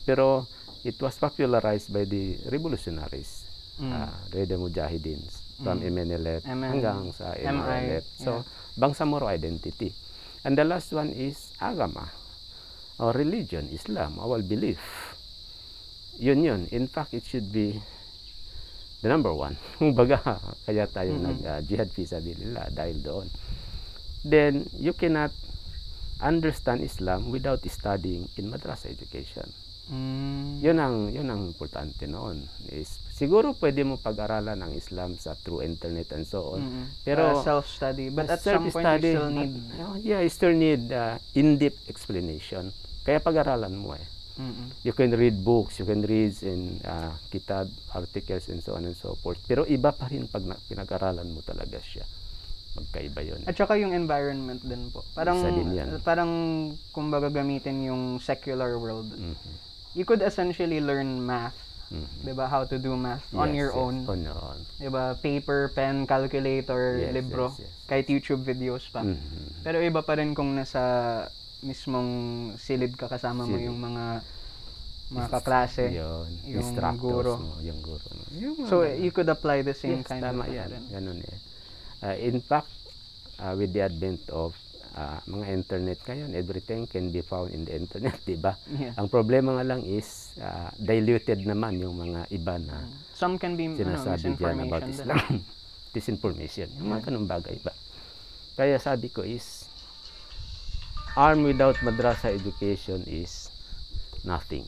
[0.04, 0.50] Pero,
[0.86, 3.46] it was popularized by the revolutionaries.
[3.80, 3.92] Mm.
[3.92, 5.22] Ah, Reda Mujahideen
[5.60, 8.06] from MNLF MN, hanggang sa MRLF.
[8.20, 8.44] So, yeah.
[8.76, 9.96] Bangsamoro identity.
[10.44, 12.12] And the last one is Agama.
[13.00, 14.80] Our religion, Islam, our belief.
[16.20, 16.62] Yun yun.
[16.72, 17.80] In fact, it should be
[19.06, 19.54] the number one.
[19.78, 20.18] Kumbaga,
[20.66, 23.30] kaya tayo nag-jihad fisabilillah dahil doon.
[24.26, 25.30] Then, you cannot
[26.18, 29.46] understand Islam without studying in madrasa education.
[29.86, 30.66] Mm.
[30.66, 32.50] Yun ang yun ang importante noon.
[32.74, 36.66] Is siguro pwede mo pag-aralan ang Islam sa through internet and so on.
[36.66, 36.86] Mm-mm.
[37.06, 38.10] Pero Uh, self-study.
[38.10, 39.54] But at some point, you self-study, still need...
[39.78, 42.74] oh, yeah, you still need uh, in-depth explanation.
[43.06, 44.15] Kaya pag-aralan mo eh.
[44.36, 44.68] Mm-mm.
[44.84, 48.94] You can read books, you can read in uh, kitab, articles, and so on and
[48.94, 49.40] so forth.
[49.42, 52.04] Pero iba pa rin pag na- pinag-aralan mo talaga siya.
[52.76, 53.40] Magkaiba yun.
[53.44, 55.08] At saka yung environment din po.
[55.14, 55.88] Parang, Isa din yan.
[56.02, 56.32] parang
[56.92, 59.08] kumbaga gamitin yung secular world.
[59.08, 59.36] Mhm.
[59.96, 61.56] You could essentially learn math.
[61.86, 62.26] Mhm.
[62.26, 63.96] 'di ba How to do math on Yes, your yes, own.
[64.04, 64.60] On your own.
[64.76, 67.54] 'di ba Paper, pen, calculator, Yes, libro.
[67.54, 67.72] yes, yes.
[67.86, 69.06] Kahit YouTube videos pa.
[69.06, 69.62] Mhm.
[69.62, 70.82] Pero iba pa rin kung nasa
[71.66, 72.12] mismong
[72.62, 73.68] silid ka kasama mo Silid.
[73.74, 74.22] yung mga
[75.06, 75.86] mga kaklase.
[75.94, 76.30] Yun.
[76.50, 77.38] yung guro.
[77.38, 78.24] mo, yung guro mo.
[78.34, 80.70] Yung So you could apply the same yes, kind tama of yan.
[80.90, 81.38] Ganun eh.
[82.02, 82.70] Uh, in fact,
[83.38, 84.58] uh, with the advent of
[84.98, 88.58] uh, mga internet ngayon, everything can be found in the internet, di ba?
[88.72, 88.98] Yeah.
[88.98, 92.82] Ang problema nga lang is uh, diluted naman yung mga iba na
[93.16, 94.84] Some can be ano, sinasabi dyan about.
[94.90, 95.40] Islam.
[95.96, 96.68] Disinformation.
[96.82, 97.72] Yung mga ganun bagay ba?
[98.60, 99.55] Kaya sabi ko is,
[101.16, 103.50] arm without madrasa education is
[104.24, 104.68] nothing.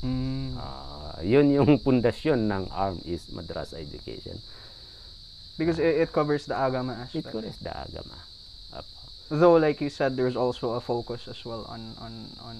[0.00, 0.56] Mm.
[0.56, 4.40] Ah, yun yung pundasyon ng ARM is madrasa education.
[5.58, 7.36] Because it, it covers the agama It aspect.
[7.36, 8.16] covers the agama.
[8.72, 8.96] Apo.
[9.28, 12.56] Though like you said there's also a focus as well on on on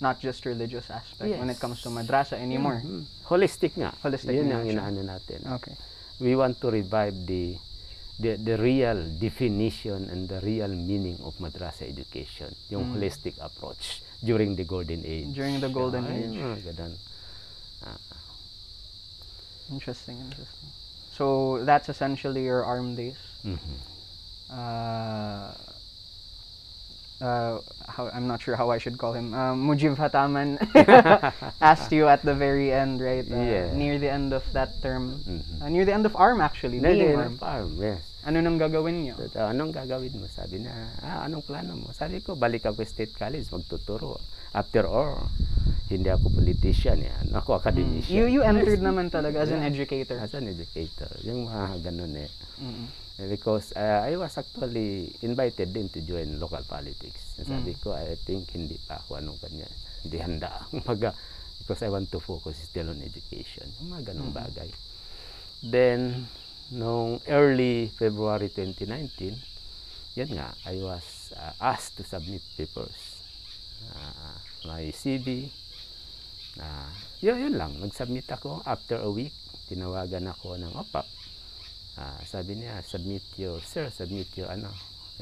[0.00, 1.62] not just religious aspect when it Yes.
[1.62, 2.80] comes to madrasa anymore.
[2.80, 3.04] Mm.
[3.28, 3.92] Holistic nga.
[4.02, 5.44] Holistic Yun nga ang inaano natin.
[5.60, 5.76] Okay.
[6.18, 7.54] We want to revive the
[8.18, 12.98] the the real definition and the real meaning of madrasa education, yung Mm.
[12.98, 15.32] holistic approach during the golden age.
[15.32, 16.36] During the golden Ay, age.
[16.36, 16.94] mga ganun.
[19.70, 20.68] Interesting, interesting.
[21.16, 23.16] So that's essentially your arm days.
[23.44, 23.58] Mhm.
[24.52, 25.56] Uh,
[27.22, 29.32] uh, how, I'm not sure how I should call him.
[29.32, 30.58] Uh, Mujib Hataman
[31.60, 33.22] asked you at the very end, right?
[33.24, 33.70] Uh, Yeah.
[33.72, 35.22] Near the end of that term.
[35.22, 35.62] Mhm.
[35.62, 36.82] Uh, near the end of ARM, actually.
[36.82, 37.36] Hindi, being hindi, ARM.
[37.38, 38.02] farm, yes.
[38.22, 39.14] Ano nang gagawin niyo?
[39.34, 40.30] So, anong gagawin mo?
[40.30, 40.70] Sabi na,
[41.02, 41.90] ah, anong plano mo?
[41.90, 44.22] Sabi ko, balik ako State College, magtuturo.
[44.54, 45.26] After all,
[45.90, 47.34] hindi ako politician yan.
[47.34, 48.14] Ako academician.
[48.14, 49.72] You you entered naman talaga as an Yeah.
[49.74, 50.16] educator.
[50.22, 51.10] As an educator.
[51.26, 52.30] Yung mga ganun eh.
[52.62, 52.86] Mm-mm.
[53.28, 57.38] Because uh, I was actually invited din to join local politics.
[57.42, 59.68] Sabi ko, I think hindi pa ako anong kanya.
[60.02, 60.50] Hindi handa.
[60.86, 61.14] Maga,
[61.62, 63.70] because I want to focus still on education.
[63.82, 64.70] Yung mga ganong bagay.
[65.62, 66.26] Then,
[66.74, 73.22] nung early February 2019, yan nga, I was uh, asked to submit papers.
[73.88, 74.36] Uh,
[74.68, 75.48] my CV.
[76.58, 76.90] Uh,
[77.24, 77.78] yun, yun lang.
[77.78, 78.60] Nag-submit ako.
[78.66, 79.32] After a week,
[79.70, 81.06] tinawagan ako ng OPAP.
[81.92, 84.72] Ah, sabi niya, submit your, sir, submit your ano.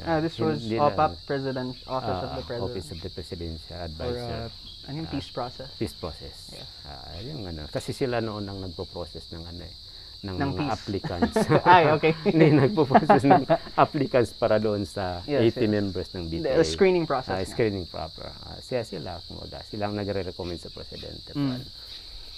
[0.00, 2.70] Ah, this was na- OPAP, President, Office of ah, the President.
[2.70, 4.38] Office of the Presidential or Advisor.
[4.46, 4.48] uh,
[4.87, 5.68] ano yung peace process?
[5.76, 6.37] peace process.
[6.54, 6.64] Yes.
[6.87, 9.74] Ah, yung ano, kasi sila noon ang nagpo-process ng ano eh,
[10.20, 10.72] ng, Ng mga peace.
[10.72, 11.35] applicants.
[11.68, 12.12] Ay, okay.
[12.33, 15.68] Hindi, nagpo-process ng applicants para doon sa Yes, 80 yes.
[15.68, 16.54] members ng BTA.
[16.54, 17.35] The screening process.
[17.35, 17.50] Ah, nga.
[17.50, 18.30] screening proper.
[18.46, 21.35] Ah, siya sila, kumaga, sila ang nagre-recommend sa presidente.
[21.35, 21.61] Mm.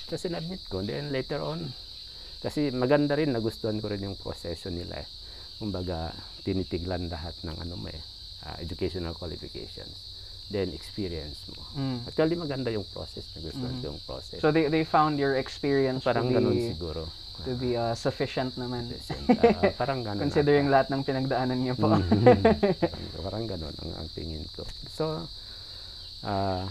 [0.08, 0.80] So, sinadmit ko.
[0.80, 1.70] Then later on,
[2.42, 5.08] kasi maganda rin, nagustuhan ko rin yung proseso nila eh.
[5.62, 6.10] Kumbaga,
[6.42, 8.02] tinitiglan lahat ng ano mo eh,
[8.44, 10.10] ah, educational qualifications.
[10.52, 11.62] Then, experience mo.
[11.78, 11.98] Mm.
[12.10, 13.24] Actually, maganda yung process.
[13.38, 14.42] Nagustuhan ko yung process.
[14.42, 17.08] So they they found your experience parang to ganun be, siguro.
[17.46, 18.92] to be uh, sufficient naman.
[19.40, 20.20] Ah, parang ganun.
[20.28, 21.88] Considering lahat ng pinagdaanan niyo po.
[21.96, 24.66] parang, parang ganun ang, ang tingin ko.
[24.92, 25.24] So,
[26.26, 26.68] ah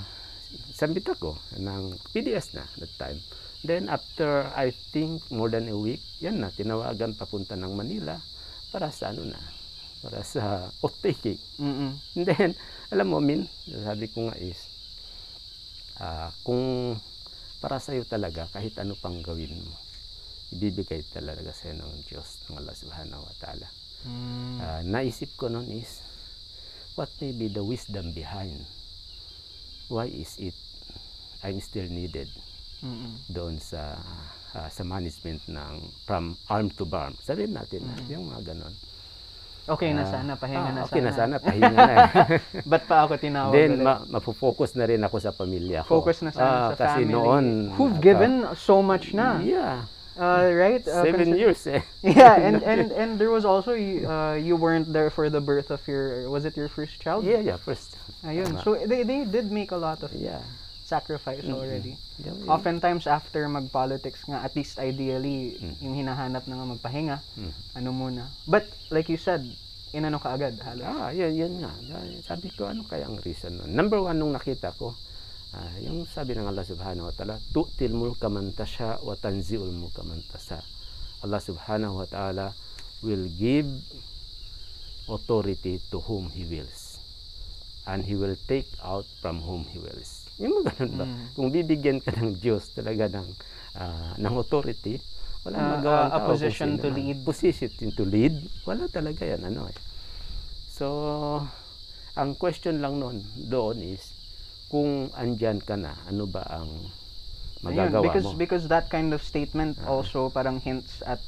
[0.71, 3.19] submit ako ng PDS na that time.
[3.61, 8.17] Then after I think more than a week, yan na, tinawagan papunta ng Manila
[8.73, 9.37] para sa ano na,
[10.01, 11.37] para sa oath-taking.
[11.61, 11.91] Mm-mm.
[12.17, 12.49] And then,
[12.89, 14.57] alam mo, Min, sabi ko nga is,
[16.01, 16.97] ah, kung
[17.61, 19.77] para sa'yo talaga, kahit ano pang gawin mo,
[20.49, 23.67] ibibigay talaga sa'yo ng Diyos, ng Allah subhanahu wa ta'ala.
[24.09, 24.57] Mm.
[24.57, 26.01] Ah, naisip ko noon is,
[26.97, 28.65] what may be the wisdom behind?
[29.85, 30.57] Why is it
[31.41, 32.29] I'm still needed
[32.81, 33.13] Mm-mm.
[33.29, 33.95] doon sa
[34.51, 37.13] ah, sa management ng from arm to barm.
[37.21, 38.73] Sabihin natin, na, yung mga ganon.
[39.69, 41.07] Okay na Ah, sana, pahinga ah, na okay sana.
[41.07, 41.95] na sana, pahinga na.
[42.73, 43.85] Ba't pa ako tinawag Then, ulit?
[43.85, 46.01] ma- mapofocus na rin ako sa pamilya ko.
[46.01, 47.13] Focus na sana Ah, sa kasi family.
[47.13, 47.45] noon,
[47.77, 49.39] Who've ah, given so much na.
[49.39, 50.83] Yeah, Uh, right?
[50.83, 51.81] Uh, seven years eh.
[52.03, 55.79] Yeah, and, and, and there was also, uh, you weren't there for the birth of
[55.87, 57.23] your, was it your first child?
[57.23, 57.95] Yeah, yeah, first.
[58.27, 58.59] Ayun.
[58.61, 60.43] So, they, they did make a lot of Yeah.
[60.91, 61.95] Sacrifice already.
[62.19, 65.75] Yung- Oftentimes, after mag-politics nga, at least ideally, Mm.
[65.79, 67.51] yung hinahanap na nga magpahinga, Mm.
[67.79, 68.23] ano muna.
[68.43, 69.47] But, like you said,
[69.95, 70.83] inano ka agad, halos.
[70.83, 71.71] Ah, yun, yun nga.
[72.27, 73.63] Sabi ko, ano kaya ang reason?
[73.71, 74.95] Number one, nung nakita ko,
[75.51, 80.03] ah, yung sabi ng Allah subhanahu wa ta'ala, tu'til mulka man tasha wa tanzi'ul mulka
[80.03, 80.59] man tasha.
[81.23, 82.51] Allah subhanahu wa ta'ala
[82.99, 83.67] will give
[85.07, 86.99] authority to whom He wills.
[87.83, 90.20] And He will take out from whom He wills.
[90.37, 91.05] Yung mga ganun ba?
[91.05, 91.25] Mm.
[91.33, 93.27] Kung bibigyan ka ng Diyos talaga ng,
[93.75, 95.01] ah, ng authority,
[95.41, 97.17] wala Ah, magawa a tao position to lead.
[97.21, 99.41] Position to lead, wala talaga yan.
[99.43, 99.77] Ano eh.
[100.69, 100.85] So,
[102.13, 104.13] ang question lang noon doon is,
[104.67, 106.69] kung andyan ka na, ano ba ang
[107.59, 108.31] magagawa Ayun, because, mo?
[108.35, 109.91] Because that kind of statement Ah.
[109.91, 111.19] also parang hints at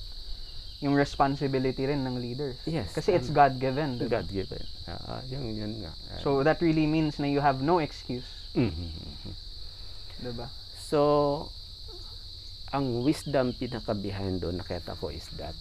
[0.79, 2.59] yung responsibility rin ng leaders.
[2.65, 2.91] Yes.
[2.91, 3.97] Kasi it's God-given.
[3.97, 4.19] diba?
[4.19, 4.63] God given.
[4.83, 5.95] Ah, yung yun nga.
[6.11, 8.27] Ah, So, that really means na you have no excuse.
[8.55, 9.33] Mhm.
[10.19, 10.47] Diba?
[10.79, 10.99] So,
[12.69, 15.53] ang wisdom pinaka-behind doon nakita ko is that,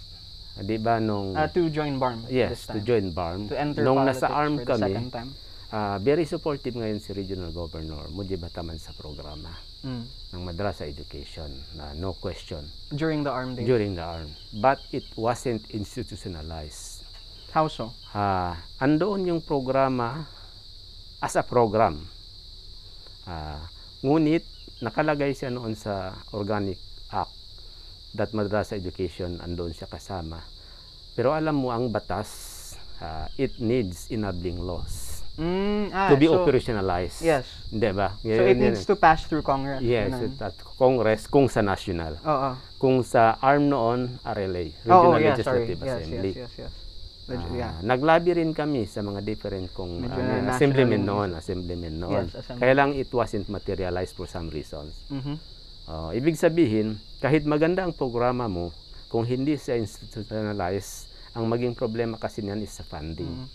[0.58, 4.22] di ba nung, Uh, to join BARM yes, to join BARM, To enter nung politics
[4.22, 5.30] nasa ARM for the kami, second time.
[5.70, 9.50] ah, very supportive ngayon si Regional Governor Mujib Bataman sa programa
[9.82, 10.04] Mm.
[10.30, 13.66] ng Madrasa Education, na no question, During the armed days.
[13.66, 14.30] during the ARM.
[14.54, 17.02] But it wasn't institutionalized.
[17.50, 17.90] How so?
[18.08, 20.22] Ah, andoon yung programa
[21.18, 22.06] as a program.
[23.22, 23.62] Ah,
[24.02, 24.42] ngunit
[24.82, 27.30] nakalagay siya noon sa Organic Act
[28.12, 30.42] that Madrasa Education andoon siya kasama.
[31.12, 32.28] Pero alam mo ang batas,
[32.98, 37.24] ah, it needs enabling laws Mm, ah, to be so, operationalized.
[37.24, 37.48] Yes.
[37.72, 38.12] Hindi ba?
[38.20, 39.80] So, it needs to pass through Congress.
[39.80, 42.20] Yes, it- at Congress kung sa national.
[42.20, 42.52] Oo.
[42.76, 45.64] Kung sa ARM noon, RLA, Regional yeah, sorry.
[45.64, 46.32] Legislative Yes, Assembly.
[46.36, 46.72] yes, yes, yes.
[47.32, 47.72] Leg- Ah, yeah.
[47.82, 52.24] Naglabi rin kami sa mga different kong Medyo ano, na assemblymen noon, assemblymen noon.
[52.26, 52.60] Yes, assembly.
[52.60, 54.92] Kaya lang it wasn't materialized for some reasons.
[55.08, 55.36] Mhm.
[55.84, 58.70] Ah, ibig sabihin, kahit maganda ang programa mo,
[59.08, 63.28] kung hindi siya institutionalized, ang maging problema kasi niyan is sa funding.
[63.28, 63.46] Mhm.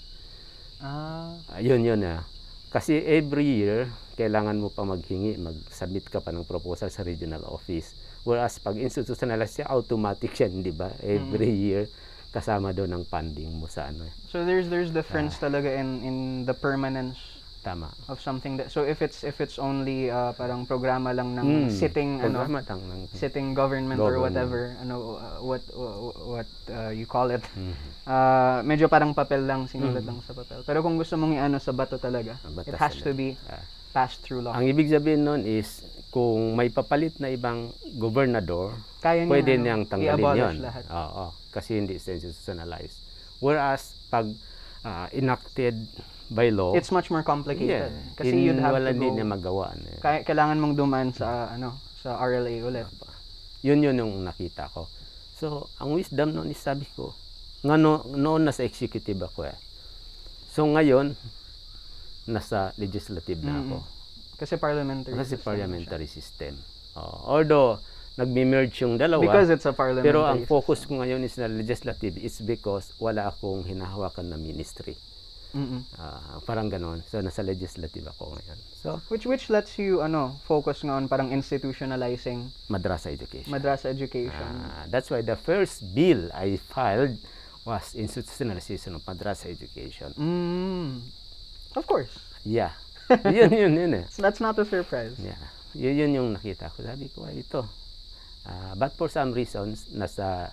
[0.79, 2.21] Ah, Ah, yun yun ah.
[2.67, 7.95] Kasi every year, kailangan mo pa maghingi, mag-submit ka pa ng proposal sa regional office.
[8.21, 10.91] Whereas pag institutionalized siya, automatic yan, di ba?
[10.99, 11.87] Every year,
[12.29, 14.13] kasama doon ang funding mo sa ano eh.
[14.27, 17.17] So there's there's difference talaga in in the permanence
[17.59, 17.91] Tama.
[18.07, 21.67] of something that so if it's if it's only uh, parang programa lang ng Mm,
[21.67, 24.23] sitting ano lang ng sitting government, or Government.
[24.23, 27.75] whatever ano uh, what uh, what uh, you call it Mhm.
[28.05, 31.75] uh, medyo parang papel lang sinulat lang sa papel pero kung gusto mong iano sa
[31.75, 33.59] bato talaga batas it has to be Ah.
[33.91, 39.23] passed through law Ang ibig sabihin nun is kung may papalit na ibang gobernador, kaya
[39.23, 40.55] niyang, pwede ano, niyang tanggalin yon.
[40.59, 42.97] lahat Oo, kasi hindi institutionalized.
[43.39, 44.27] Whereas pag
[44.83, 45.75] ah, enacted
[46.27, 49.23] by law, it's much more complicated yeah, kasi in- you'd have wala to go niya
[49.23, 49.71] magawa.
[49.73, 49.99] eh.
[50.03, 52.87] kaya, kailangan mong dumaan sa ano sa RLA ulit
[53.63, 54.85] Yun yun yung nakita ko.
[55.37, 57.09] So, ang wisdom noon is sabi ko,
[57.65, 59.57] nga no, noon nasa executive ako eh.
[60.47, 61.13] So ngayon,
[62.25, 63.77] nasa legislative na ako.
[64.37, 65.45] kasi parliamentary Kasi system siya.
[65.45, 66.53] parliamentary system.
[66.97, 67.17] Oo.
[67.29, 67.77] although,
[68.17, 69.21] nagme-merge yung dalawa.
[69.21, 73.29] because it's a parliamentary pero ang focus ko ngayon is na legislative is because wala
[73.29, 74.97] akong hinahawakan na ministry.
[75.53, 75.79] Mm-mm.
[75.95, 76.99] Ah, parang ganon.
[77.07, 78.57] So, nasa legislative ako ngayon.
[78.83, 83.47] So, which which lets you ano focus nga on parang institutionalizing madrasa education.
[83.47, 87.15] madrasa education Ah, that's why the first bill I filed
[87.63, 90.11] was institutionalization of madrasa education.
[90.15, 90.99] mm.
[91.73, 92.11] of course
[92.43, 92.75] Yeah.
[93.27, 94.05] yun, yun, yun eh.
[94.11, 95.39] So that's not a surprise Yeah.
[95.71, 96.83] Yun, yun yung nakita ko.
[96.83, 97.63] Sabi ko, ay, ito.
[98.47, 100.51] Ah, but for some reasons, nasa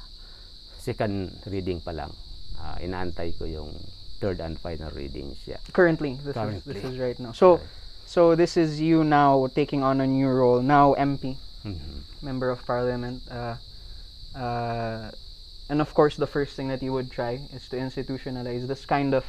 [0.79, 2.11] second reading pa lang.
[2.59, 3.71] Ah, inaantay ko yung
[4.21, 5.59] third and final reading siya.
[5.73, 6.73] currently this is Currently.
[6.75, 7.61] this is right now so
[8.09, 12.05] so this is you now taking on a new role now MP Mhm.
[12.25, 13.57] member of parliament uh,
[14.33, 15.11] uh,
[15.69, 19.13] and of course the first thing that you would try is to institutionalize this kind
[19.13, 19.29] of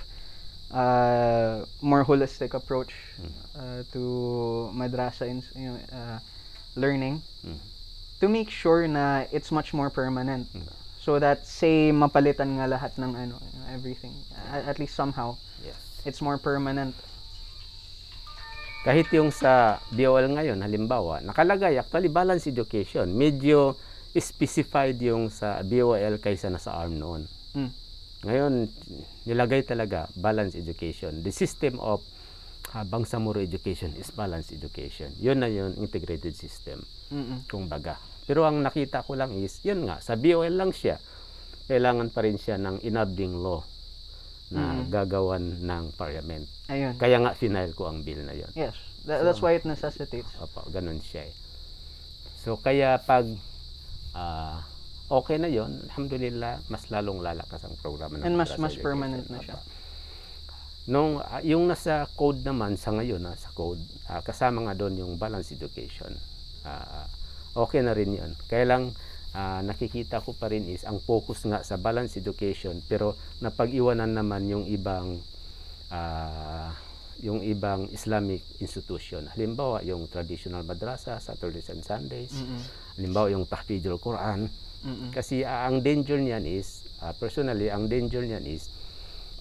[0.72, 2.94] uh, more holistic approach
[3.60, 6.18] uh, to madrasa in, you know, uh,
[6.80, 7.60] learning Mhm.
[8.20, 10.48] To make sure na it's much more permanent
[11.00, 13.36] so that say mapalitan nga lahat ng ano
[13.74, 14.14] everything
[14.50, 15.78] at, at least somehow Yes.
[16.08, 16.96] it's more permanent
[18.86, 23.10] Kahit yung sa BOL ngayon, halimbawa, nakalagay actually balance education.
[23.18, 23.74] Medyo
[24.14, 27.26] specified yung sa BOL kaysa na sa ARM noon.
[27.58, 27.72] Mm.
[28.30, 28.54] Ngayon,
[29.26, 31.26] nilagay talaga balance education.
[31.26, 32.06] The system of
[32.78, 35.18] uh, Bangsamoro education is balance education.
[35.18, 36.86] Yun na yun, integrated system.
[37.12, 37.46] Mm-mm.
[37.46, 37.98] kumbaga.
[38.26, 40.98] Pero ang nakita ko lang is, yun nga, sa BOL lang siya.
[41.70, 43.62] Kailangan pa rin siya ng enabling law
[44.54, 46.46] na gagawan ng parliament.
[46.70, 48.50] ayun Kaya nga final ko ang bill na yun.
[48.54, 51.34] yes Tha- that's why it necessitates Opo, ganun siya eh.
[52.42, 53.26] So kaya pag
[54.14, 54.62] ah,
[55.10, 59.42] okay na yon, alhamdulillah, mas lalong lalakas ang programa ng and mas mas permanent na
[59.42, 59.66] siya Opo.
[60.86, 65.02] Nung ah, yung nasa code naman sa ngayon, ah, sa code, ah, kasama nga doon
[65.02, 66.14] yung balance education.
[66.66, 67.06] Ah,
[67.54, 68.34] okay na rin 'yon.
[68.50, 68.84] Kaya lang
[69.38, 74.50] ah, nakikita ko pa rin is ang focus nga sa balance education pero napag-iwanan naman
[74.50, 75.22] yung ibang
[75.94, 76.74] ah,
[77.24, 79.24] yung ibang Islamic institution.
[79.32, 82.36] Halimbawa, yung traditional madrasa, Saturdays and Sundays.
[82.36, 82.60] Mm-mm.
[83.00, 84.52] Halimbawa, yung tahfidul Quran.
[84.84, 85.16] Mm-mm.
[85.16, 88.68] Kasi ah, ang danger niyan is, ah, personally, ang danger niyan is,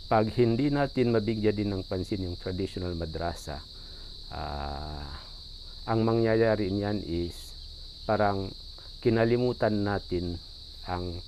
[0.06, 3.58] pag hindi natin mabigyan din ng pansin yung traditional madrasa,
[4.30, 5.23] ah,
[5.84, 7.52] ang mangyayari niyan is,
[8.08, 8.52] parang
[9.04, 10.40] kinalimutan natin
[10.88, 11.20] ang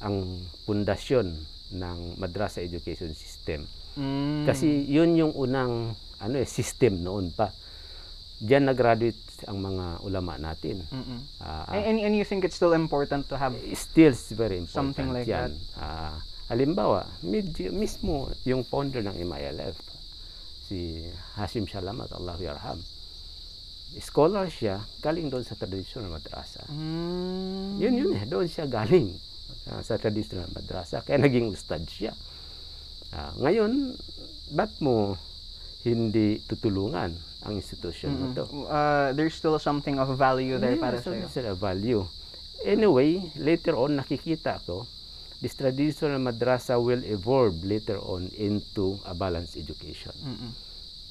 [0.00, 0.24] ang
[0.64, 1.34] pundasyon
[1.74, 3.68] ng madrasa education system.
[3.98, 4.46] Mm.
[4.46, 5.92] Kasi yun yung unang
[6.22, 7.50] ano eh, system noon pa.
[8.38, 10.86] Diyan nag-graduate ang mga ulama natin.
[11.42, 14.94] Ah, and, and and you think it's still important to have still is very important
[14.94, 15.54] Something like yan.
[15.74, 16.14] Ah,
[16.48, 19.76] halimbawa, medyo, mismo yung founder ng MILF,
[20.64, 21.04] si
[21.36, 22.80] Hashim Shalamat, Allah yarham.
[23.96, 26.60] Scholar siya, galing doon sa traditional madrasa.
[26.68, 29.16] mm, Yun yun eh, doon siya galing
[29.66, 31.00] ah, sa traditional madrasa.
[31.00, 32.12] Kaya naging ustad siya.
[33.10, 33.96] Ah, ngayon,
[34.52, 35.16] ba't mo
[35.82, 38.44] hindi tutulungan ang institusyon mo to?
[38.66, 41.24] uh, there's still something of value there Yeah, para sa'yo.
[41.24, 42.04] there's a value.
[42.60, 44.84] Anyway, later on nakikita ko,
[45.38, 50.12] this traditional madrasa will evolve later on into a balanced education.
[50.18, 50.52] Mm-mm.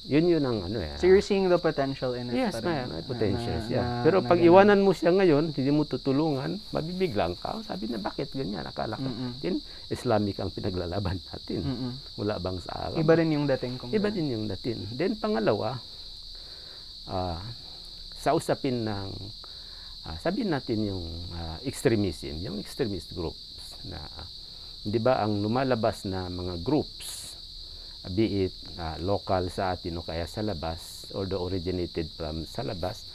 [0.04, 0.94] Yun yun ang ano eh.
[0.96, 2.38] So you're seeing the potential in it.
[2.38, 3.82] yes, pa may, rin, may na- potential na- siya.
[3.82, 4.48] na- Pero na pag ganun.
[4.48, 7.58] iwanan mo siya ngayon, hindi mo tutulungan, mabibiglang ka.
[7.62, 8.62] Sabi na, bakit ganyan?
[8.62, 9.36] Akala ko, Mm-mm.
[9.38, 11.60] din, Islamic ang pinaglalaban natin.
[11.60, 11.92] Mm-mm.
[12.14, 12.98] Wala bang sa Arab?
[12.98, 14.78] Iba rin yung dating kung Iba din yung datin.
[14.90, 15.76] Then pangalawa,
[17.06, 17.40] ah,
[18.14, 19.08] sa usapin ng,
[20.04, 23.40] ah, sabihin natin yung ah, extremism, yung extremist groups
[23.84, 23.98] na,
[24.80, 27.17] di ba ang lumalabas na mga groups,
[28.06, 32.62] be it ah, local sa atin o kaya sa labas, or the originated from sa
[32.62, 33.08] labas,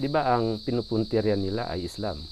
[0.00, 2.24] di ba ang pinupuntiryan nila ay Islam.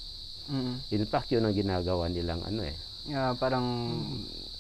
[0.49, 0.81] Mm-mm.
[0.97, 2.77] In fact, yun ang ginagawa nilang ano eh,
[3.13, 3.93] uh, parang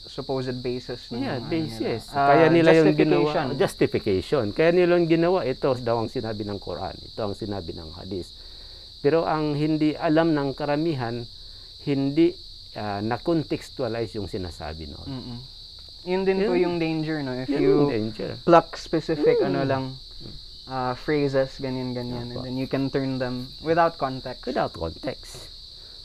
[0.09, 2.09] supposed basis ng Yeah, ano basis.
[2.09, 2.28] nila.
[2.32, 3.30] Kaya nila yung ginawa.
[3.55, 4.44] justification.
[4.57, 6.96] Kaya nila yung ginawa, ito daw ang sinabi ng Quran.
[6.96, 8.32] Ito ang sinabi ng Hadith.
[9.05, 11.22] Pero ang hindi alam ng karamihan,
[11.84, 12.32] hindi
[12.74, 15.09] ah, na-contextualize yung sinasabi noon.
[15.09, 15.38] Mm-mm.
[16.09, 16.64] Yun din po Yun.
[16.64, 17.36] yung danger, no?
[17.36, 18.40] If Yan you danger.
[18.48, 19.84] pluck specific ano lang
[20.68, 24.44] uh, phrases, ganyan-ganyan, and then you can turn them without context.
[24.44, 25.48] Without context.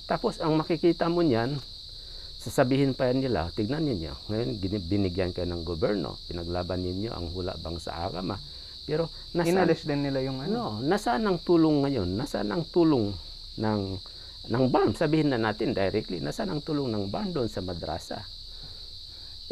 [0.08, 1.60] Tapos, ang makikita mo niyan,
[2.40, 4.50] sasabihin pa yan nila, tignan ninyo, ngayon
[4.88, 8.36] binigyan kayo ng gobyerno, pinaglaban ninyo ang hula bang sa agama.
[8.84, 10.76] Pero, nasaan, Inalis din nila yung ano.
[10.76, 12.10] ano, nasaan ang tulong ngayon?
[12.20, 13.16] Nasaan ang tulong
[13.56, 13.82] ng
[14.44, 14.92] ng barn?
[14.92, 18.28] Sabihin na natin directly, nasaan ang tulong ng barn doon sa madrasa?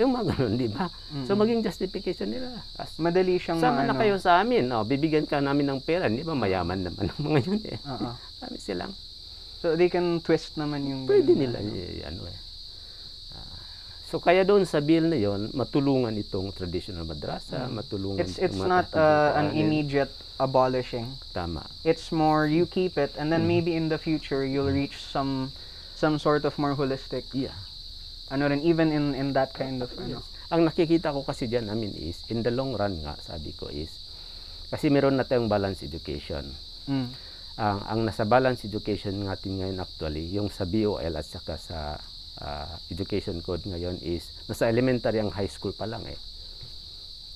[0.02, 0.90] Yung mga ganun, di ba?
[1.24, 2.58] So, maging justification nila.
[2.76, 4.02] As, Madali siyang sama na maano.
[4.02, 6.10] kayo sa amin, oh, bibigyan ka namin ng pera.
[6.10, 7.78] Di ba, mayaman naman ang mga yun eh.
[7.86, 8.10] Oo.
[8.42, 8.94] Sabi silang,
[9.56, 11.70] So they can twist naman yung Pwede ganun, nila ano.
[11.72, 12.38] i- ano eh.
[13.32, 13.62] Ah,
[14.04, 18.90] so kaya doon sa bill na yon, matulungan itong traditional madrasa, matulungan It's it's not
[18.92, 21.06] uh, an immediate abolishing.
[21.30, 21.62] Tama.
[21.86, 23.32] It's more you keep it and Mm.
[23.32, 25.54] then maybe in the future you'll reach some
[25.94, 27.54] some sort of more holistic Yeah.
[28.32, 30.24] Ano rin even in in that kind of ano.
[30.52, 33.92] Ang nakikita ko kasi diyan namin is in the long run nga sabi ko is
[34.72, 36.48] kasi meron na tayong balance education.
[36.88, 37.12] Mm.
[37.60, 42.00] Ang ang nasa balance education natin ngayon actually yung sa BOL at saka sa
[42.40, 46.20] ah, education code ngayon is nasa elementary ang high school pa lang eh.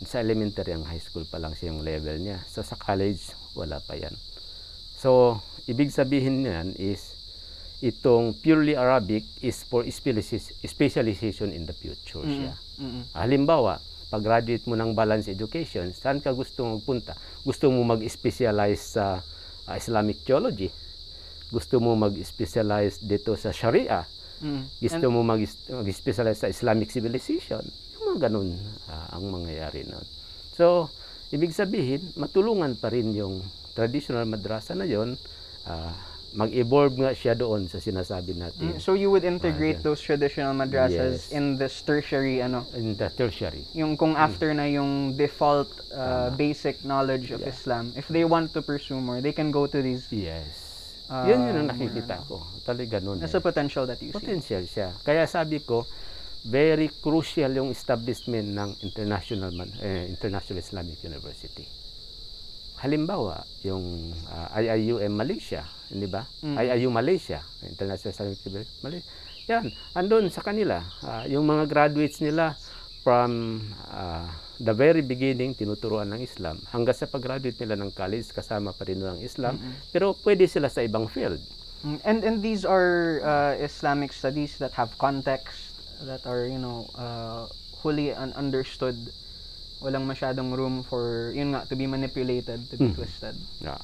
[0.04, 2.44] Sa elementary ang high school pa lang siya yung level niya.
[2.48, 4.16] So sa college wala pa yan.
[4.96, 7.15] So ibig sabihin niyan is
[7.86, 12.58] itong purely Arabic is for specialization in the future siya.
[12.82, 13.06] Mm-mm.
[13.14, 13.78] Halimbawa,
[14.10, 17.14] pag graduate mo ng balance education, saan ka gusto magpunta?
[17.46, 19.22] Gusto mo mag-specialize sa
[19.70, 20.74] ah, Islamic theology?
[21.54, 24.02] Gusto mo mag-specialize dito sa Sharia?
[24.42, 24.66] Mm.
[24.82, 27.62] Gusto mo mag- mag-specialize sa Islamic civilization?
[27.94, 28.58] Yung mga ganun
[28.90, 30.06] ah, ang mangyayari nun.
[30.58, 30.90] So,
[31.30, 33.46] ibig sabihin, matulungan pa rin yung
[33.78, 35.14] traditional madrasa na yon
[35.70, 38.84] ah, mag-evolve nga siya doon sa sinasabi natin Mm.
[38.84, 41.32] So you would integrate Ah, those traditional madrasas Yes.
[41.32, 43.64] in this tertiary ano in the tertiary.
[43.72, 46.36] yung kung after na yung default uh, Tama.
[46.36, 47.56] basic knowledge of Yeah.
[47.56, 50.68] Islam if they want to pursue more they can go to these Yes.
[51.08, 52.42] Ah, yun yun ang nakikita ko.
[52.66, 53.22] Talaga ganun.
[53.22, 53.40] that's eh.
[53.40, 54.90] a potential that you see Potential siya.
[55.06, 55.86] Kaya sabi ko,
[56.44, 61.66] very crucial yung establishment ng International eh, International Islamic University.
[62.82, 66.26] Halimbawa, yung ah, IIUM Malaysia, hindi ba?
[66.42, 66.56] Mm.
[66.56, 69.08] IIU Malaysia, International Islamic University Malaysia.
[69.46, 70.82] Yan, andun sa kanila.
[71.00, 72.58] Ah, yung mga graduates nila
[73.02, 74.26] from ah,
[74.58, 76.58] the very beginning, tinuturuan ng Islam.
[76.68, 79.62] Hanggang sa pag-graduate nila ng college, kasama pa rin ng Islam.
[79.90, 81.38] Pero pwede sila sa ibang field.
[81.84, 86.90] Mm, and and these are uh, Islamic studies that have context that are you know
[86.94, 87.46] uh,
[87.80, 88.98] fully un- understood
[89.78, 92.96] walang masyadong room for yun nga to be manipulated to be Mhm.
[92.96, 93.78] twisted Yeah.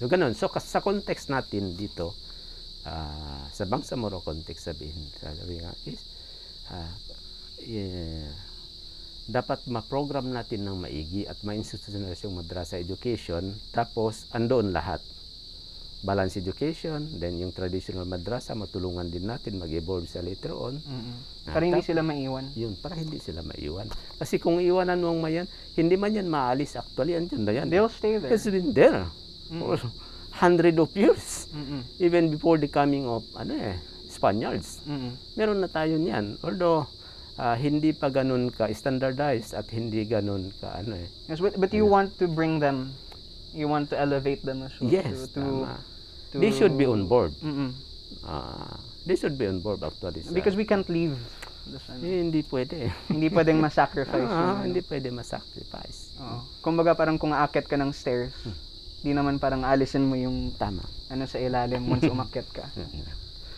[0.00, 0.32] So ganun.
[0.32, 2.16] So sa context natin dito,
[2.88, 6.00] ah, sa Bangsamoro context sabihin, sabi nga is,
[6.72, 6.88] ah,
[7.68, 8.24] eh,
[9.28, 15.04] dapat ma-program natin ng maigi at ma-institutionalize yung madrasa education, tapos andoon lahat.
[16.00, 20.80] Balance education, then yung traditional madrasa, matulungan din natin mag-evolve sa later on.
[20.80, 21.44] Mm-mm.
[21.44, 23.84] Ah, para hindi sila maiwan Yun, para hindi sila maiwan.
[24.16, 25.44] Kasi kung iwanan mo ang mayan,
[25.76, 27.66] hindi man yan maalis actually, andyan na yan.
[27.68, 29.12] they'll stay there It's been there
[29.52, 29.74] for
[30.32, 31.50] hundred of years.
[31.50, 31.82] Mm-mm.
[31.98, 33.76] Even before the coming of ano eh,
[34.06, 34.78] Spaniards.
[34.84, 35.18] Mm-mm.
[35.34, 36.38] Meron na tayo niyan.
[36.40, 36.86] Although
[37.36, 41.08] ah, hindi pa ganun ka standardized at hindi ganun ka ano eh.
[41.26, 42.94] Yes, but, but you want to bring them
[43.50, 45.82] you want to elevate them as well Yes, to, to, tama.
[46.30, 47.34] to- They should be on board.
[47.42, 47.74] Mm-mm.
[48.22, 50.22] Ah, they should be on board actually.
[50.22, 51.18] sa- because we can't leave
[51.66, 52.90] ano, eh, hindi pwede.
[53.06, 54.64] hindi pwedeng ma-sacrifice Ah, yung, ano.
[54.64, 56.14] hindi pwede masacrifice.
[56.18, 56.46] Oo.
[56.60, 58.54] Kumbaga parang kung aakyat ka ng stairs, Hmm.
[59.00, 60.84] Di naman parang alisin mo yung Tama.
[61.08, 62.64] ano sa ilalim once umakyat ka.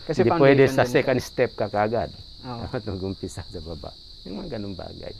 [0.03, 2.11] Kasi hindi pwede sa second step ka kagad.
[2.43, 2.59] Oo.
[2.67, 3.91] Dapat mag-umpisa sa baba.
[4.23, 5.11] Yung mga ganung bagay.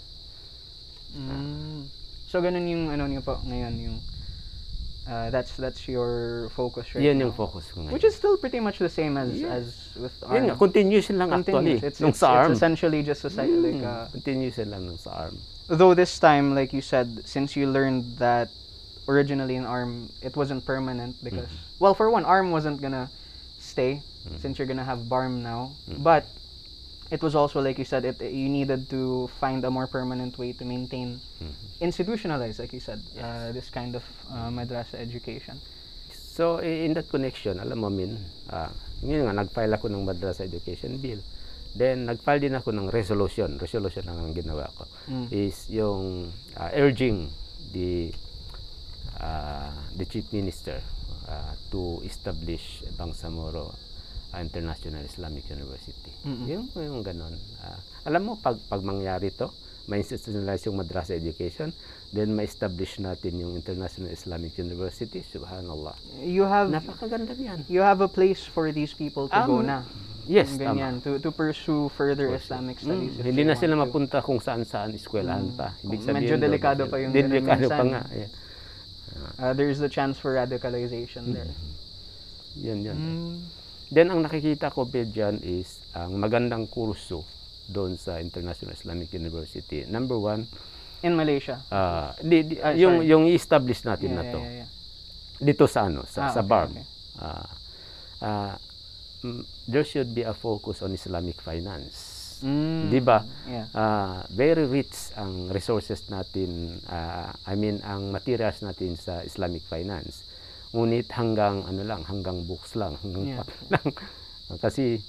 [1.13, 1.85] Mm.
[2.27, 3.97] So ganun yung ano niyo po ngayon yung
[5.05, 7.29] uh, that's that's your focus right Yan now.
[7.29, 7.93] yung focus ko ngayon.
[7.93, 9.51] Which is still pretty much the same as Yes.
[9.51, 9.65] as
[9.99, 10.49] with ARM.
[10.49, 11.77] nga, continuation lang actually.
[11.77, 11.83] Continuous.
[11.85, 12.51] It's, nung it's, sa ARM.
[12.51, 15.37] it's essentially just a site, like Mm, uh, continuation lang nung sa ARM.
[15.69, 18.49] though this time like you said since you learned that
[19.07, 21.47] originally in arm it wasn't permanent because
[21.79, 23.09] well for one arm wasn't gonna
[23.59, 24.01] stay
[24.39, 26.25] since you're gonna have barm now but
[27.11, 30.53] it was also like you said it you needed to find a more permanent way
[30.53, 31.19] to maintain
[31.81, 35.59] institutionalize like you said uh, this kind of uh, madrasa education
[36.33, 38.17] So, in that connection, alam mo, Min,
[38.49, 38.73] ah,
[39.05, 41.21] ngayon nga, nag-file ako ng Madrasa Education Bill.
[41.77, 43.61] Then, nag-file din ako ng resolution.
[43.61, 44.89] Resolution ang ginawa ko.
[45.13, 45.29] Mm.
[45.29, 47.29] Is yung uh, urging
[47.69, 48.09] the
[49.23, 50.83] uh, the Chief Minister
[51.25, 53.71] uh, to establish Bangsamoro
[54.33, 56.09] International Islamic University.
[56.25, 56.49] Mm-mm.
[56.49, 57.37] Yung, yung ganun.
[57.61, 59.53] Ah, alam mo, pag, pag mangyari to,
[59.85, 61.69] ma-institutionalize yung madrasa education,
[62.09, 65.93] then ma-establish natin yung International Islamic University, subhanallah.
[66.19, 67.61] You have Napakaganda yan.
[67.69, 69.77] you have a place for these people to go Um, na.
[70.23, 70.67] Yes, Yung tama.
[70.71, 73.19] ganyan, to, to pursue further Islamic studies.
[73.19, 75.75] Mm, hindi na sila mapunta kung saan-saan, eskwelahan pa.
[75.83, 78.01] Ibig Medyo sabihin, doon na delikado pa yung Delikado pa nga.
[78.09, 78.31] Yeah.
[79.35, 81.49] Uh, there's the chance for radicalization there.
[82.55, 82.95] Yan, yan.
[82.95, 83.35] Mm.
[83.89, 87.25] Then, ang nakikita ko pa dyan is ang magandang kurso
[87.65, 89.85] doon sa International Islamic University.
[89.85, 90.45] Number one,
[91.01, 91.59] In Malaysia.
[91.67, 93.11] ah, di, di- Ah, yung, sorry.
[93.11, 94.39] yung i-establish natin Yeah, na yeah, to.
[94.39, 94.69] yeah, yeah.
[95.37, 96.71] Dito sa ano, Ah, sa, sa okay, BARM.
[96.71, 96.85] okay.
[97.17, 97.47] Ah,
[98.21, 98.53] ah,
[99.21, 102.12] mm, there should be a focus on Islamic finance.
[102.43, 102.91] Mm.
[102.91, 103.23] Di ba?
[103.47, 103.65] Yeah.
[103.71, 110.27] Ah, very rich ang resources natin, ah, I mean, ang materials natin sa Islamic finance.
[110.75, 113.47] Ngunit hanggang ano lang, hanggang books lang, hanggang Yeah.
[113.73, 113.87] lang.
[114.59, 114.99] kasi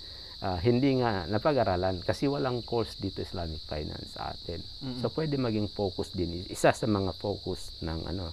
[0.40, 4.62] ah, hindi nga napag-aralan kasi walang course dito Islamic finance sa atin.
[5.02, 8.30] So pwede maging focus din isa sa mga focus ng ano.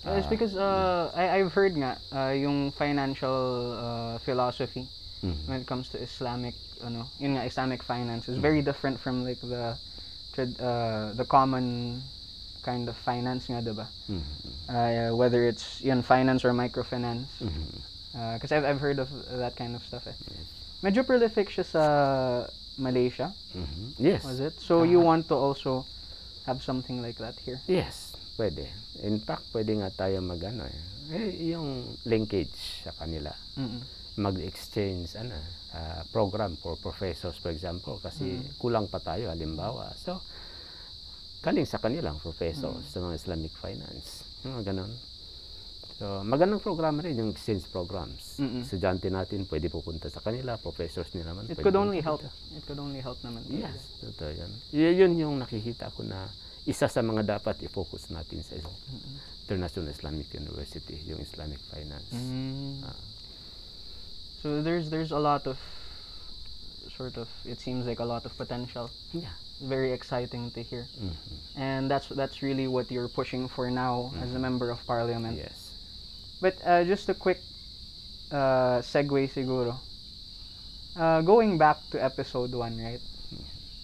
[0.00, 3.36] Uh, it's because uh, I, I've heard nga uh, yung financial
[3.74, 4.84] uh, philosophy
[5.20, 5.44] Mhm.
[5.46, 9.40] when it comes to Islamic ano yun nga Islamic finance is very different from like
[9.40, 9.76] the
[10.60, 12.00] uh, the common
[12.64, 14.24] kind of finance nga diba Mhm.
[14.68, 17.68] uh, whether it's yun finance or microfinance Mhm.
[18.36, 20.16] because I've, I've heard of that kind of stuff eh.
[20.80, 21.84] medyo prolific siya sa
[22.80, 23.96] Malaysia Mhm.
[24.00, 24.24] Yes.
[24.24, 25.84] was it so you want to also
[26.48, 28.64] have something like that here Yes, pwede.
[29.04, 30.80] In fact, pwede nga tayo mag ano eh.
[31.12, 33.32] eh yung linkage sa kanila.
[33.60, 33.84] Mm-mm.
[34.20, 35.36] mag-exchange ano,
[35.74, 39.90] ah, program for professors for example kasi kulang pa tayo halimbawa.
[39.98, 40.20] So
[41.40, 44.28] galing sa kanilang professors sa mga Islamic finance.
[44.44, 44.92] Mga ganun.
[46.00, 48.40] So, magandang programa rin yung exchange programs.
[48.40, 48.64] Mm-mm.
[48.64, 51.44] Estudyante natin pwede pupunta sa kanila, professors nila naman.
[51.52, 52.56] it could only help pupunta.
[52.56, 54.48] it could only help naman Yes, totoo yan.
[54.72, 56.24] Y- yun yung nakikita ko na
[56.64, 58.56] isa sa mga dapat i-focus natin sa
[59.44, 62.16] International Islamic University, yung Islamic Finance.
[62.16, 62.80] Mm.
[62.80, 62.96] Ah.
[64.42, 65.58] So there's there's a lot of
[66.96, 68.90] sort of it seems like a lot of potential.
[69.12, 69.36] Yeah.
[69.60, 70.88] Very exciting to hear.
[70.96, 71.12] Mhm.
[71.54, 75.36] And that's that's really what you're pushing for now as a member of parliament.
[75.36, 75.72] Yes.
[76.40, 77.44] But uh, just a quick
[78.32, 79.80] uh, segue siguro.
[80.96, 83.00] Uh, going back to episode 1, right?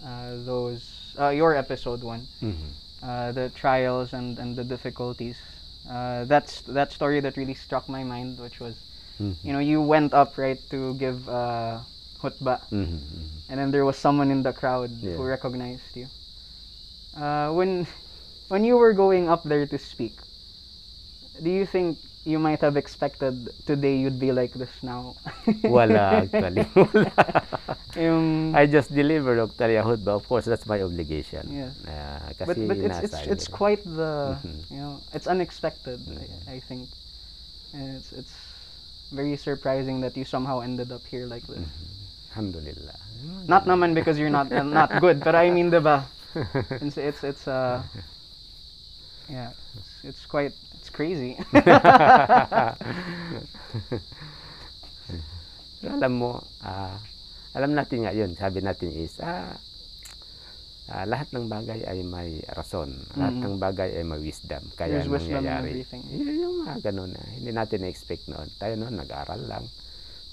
[0.03, 2.69] Uh, those uh, your episode 1, Mhm.
[3.01, 5.37] uh, the trials and, and the difficulties.
[5.87, 8.83] Uh, that's that story that really struck my mind, which was
[9.19, 9.33] Mhm.
[9.43, 11.81] you know you went up right to give uh,
[12.21, 13.25] khutbah Mhm, mhm.
[13.49, 15.17] and then there was someone in the crowd Yeah.
[15.17, 16.07] who recognized you
[17.17, 17.85] uh, when
[18.49, 20.13] when you were going up there to speak
[21.41, 21.97] do you think
[22.27, 25.15] you might have expected today you'd be like this now
[25.63, 26.67] Wala actually.
[26.75, 27.13] Wala.
[27.95, 29.71] Yung- I just delivered Dr.
[29.71, 31.47] Yahud, but of course that's my obligation.
[31.47, 31.71] Yeah.
[31.87, 34.59] Ah, but kasi but it's it's it's quite the Mhm.
[34.69, 36.19] you know it's unexpected Mhm.
[36.19, 36.91] I, I think
[37.71, 38.35] and it's it's
[39.11, 41.63] very surprising that you somehow ended up here like this
[42.37, 42.93] Alhamdulillah.
[43.49, 46.05] Not naman because you're not uh, not good, but I mean, diba?
[46.85, 47.81] It's it's it's uh
[49.25, 51.33] yeah, it's, it's quite it's crazy.
[55.97, 57.01] Alam mo, ah,
[57.57, 59.57] alam natin nga yun, sabi natin is, ah,
[60.87, 62.89] ah, lahat ng bagay ay may rason.
[63.13, 63.43] Lahat Mhm.
[63.43, 64.63] ng bagay ay may wisdom.
[64.73, 65.83] Kaya There's wisdom nangyayari.
[66.07, 67.23] Yun yung mga ganun na.
[67.29, 68.47] Hindi natin na-expect noon.
[68.55, 69.65] Tayo noon, nag-aral lang.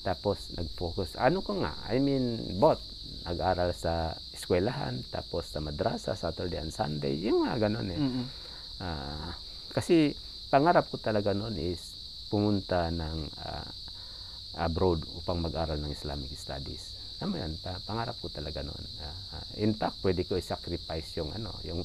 [0.01, 1.17] Tapos, nag-focus.
[1.17, 2.25] Ano ko nga, I mean,
[2.57, 2.81] both.
[3.25, 7.17] Nag-aral sa eskwelahan, tapos sa madrasa, Saturday and Sunday.
[7.19, 7.97] Yung mga ganun eh.
[7.97, 8.27] Mm-mm.
[8.79, 9.33] Ah,
[9.71, 10.13] kasi
[10.47, 11.97] pangarap ko talaga noon is
[12.29, 13.65] pumunta ng ah,
[14.61, 16.93] abroad upang mag-aral ng Islamic Studies.
[17.25, 18.85] Tama yan, pa- pangarap ko talaga noon.
[19.01, 21.81] Ah, ah, in fact, pwede ko i-sacrifice yung ano, yung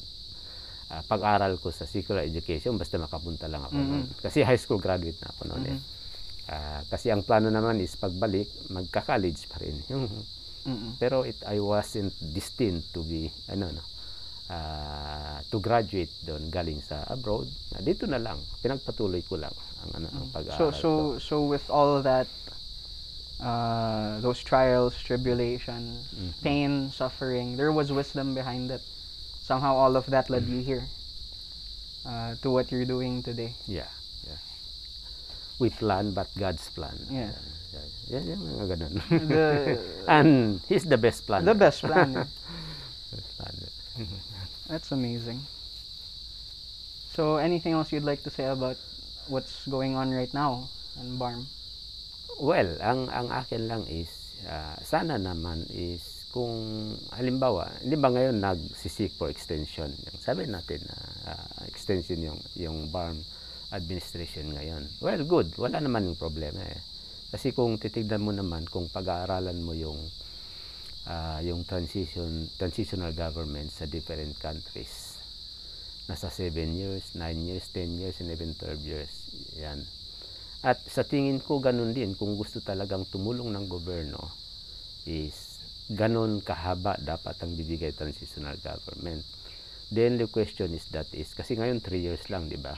[0.92, 4.04] ah, pag-aral ko sa secular education basta makapunta lang ako noon.
[4.20, 5.78] Kasi high school graduate na ako noon eh.
[6.44, 9.80] Ah, kasi ang plano naman is pagbalik, magka-college pa rin.
[9.88, 10.04] Yung,
[10.60, 11.00] Mm-mm.
[11.00, 13.80] pero it I wasn't destined to be ano no
[14.52, 17.48] ah, to graduate doon galing sa abroad.
[17.72, 21.16] Ah, dito na lang, pinagpatuloy ko lang ang ano ang So pag-aaral so ko.
[21.16, 22.28] so with all that
[23.42, 26.42] uh those trials, tribulations, Mm-hmm.
[26.44, 28.82] pain, suffering, there was wisdom behind it.
[29.42, 30.84] Somehow all of that led you here.
[32.06, 33.52] Uh, to what you're doing today.
[33.68, 33.88] Yeah,
[34.24, 34.40] yeah.
[35.60, 36.96] We plan but God's plan.
[37.12, 37.32] Yeah.
[38.10, 38.94] Yeah, yan mga ganun.
[39.28, 39.44] The
[40.08, 41.44] And he's the best plan.
[41.44, 42.26] the best plan.
[44.68, 45.40] That's amazing.
[47.12, 48.76] So, anything else you'd like to say about
[49.28, 50.68] what's going on right now
[51.00, 51.46] in Barm?
[52.38, 54.10] Well, ang ang akin lang is
[54.46, 59.90] ah, sana naman is kung halimbawa, hindi ba ngayon nagsisik for extension?
[60.22, 60.96] Sabi natin na
[61.34, 63.18] ah, extension yung yung BARM
[63.74, 64.86] administration ngayon.
[65.02, 65.54] Well, good.
[65.58, 66.78] Wala naman yung problema eh.
[67.30, 69.98] Kasi kung titignan mo naman kung pag-aaralan mo yung
[71.10, 75.18] ah, yung transition transitional government sa different countries.
[76.06, 79.12] Nasa 7 years, 9 years, 10 years, and even 12 years.
[79.58, 79.82] Yan.
[80.60, 84.28] At sa tingin ko ganun din kung gusto talagang tumulong ng gobyerno
[85.08, 85.56] is
[85.88, 89.24] ganun kahaba dapat ang bibigay transitional government.
[89.88, 92.76] Then the question is that is kasi ngayon 3 years lang, di ba?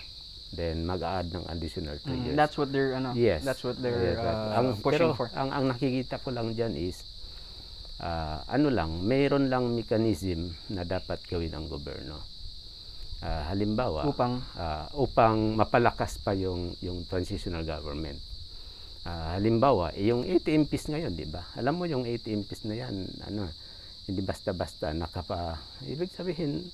[0.55, 2.37] Then mag-add ng additional 3 Mm, years.
[2.39, 3.43] That's what they're ano, Yes.
[3.43, 5.29] that's what they're Yes, that- uh, ang, pushing pero for.
[5.35, 7.03] Ang, ang nakikita ko lang dyan is,
[7.99, 12.21] ah, ano lang, mayroon lang mechanism na dapat gawin ng gobyerno.
[13.23, 18.19] Ah, halimbawa, Upang ah, upang mapalakas pa yung, yung transitional government.
[19.03, 21.47] Ah, halimbawa, eh, yung 8 MPs ngayon, di ba?
[21.55, 22.95] Alam mo yung 8 MPs na yan,
[23.25, 23.47] ano,
[24.05, 25.55] hindi basta-basta nakapa,
[25.87, 26.67] ibig sabihin,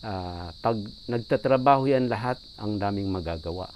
[0.00, 3.66] ah, pag nagtatrabaho yan lahat, ang daming magagawa.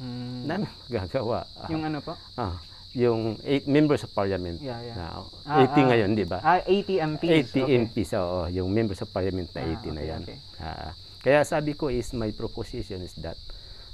[0.00, 1.44] mm, Daming magagawa.
[1.68, 2.16] Yung ano po?
[2.34, 2.56] Ah,
[2.90, 4.58] yung eight members of parliament.
[4.58, 4.96] Yeah, yeah.
[4.96, 6.38] Na, Ah, 80 ah, ngayon, di ba?
[6.40, 7.52] Ah, 80 MPs.
[7.52, 7.76] 80 okay.
[7.84, 8.40] MPs, oo.
[8.48, 10.22] Yung members of parliament na Ah, 80 na okay, yan.
[10.24, 10.38] okay.
[10.58, 10.90] Ah,
[11.20, 13.36] kaya sabi ko is, my proposition is that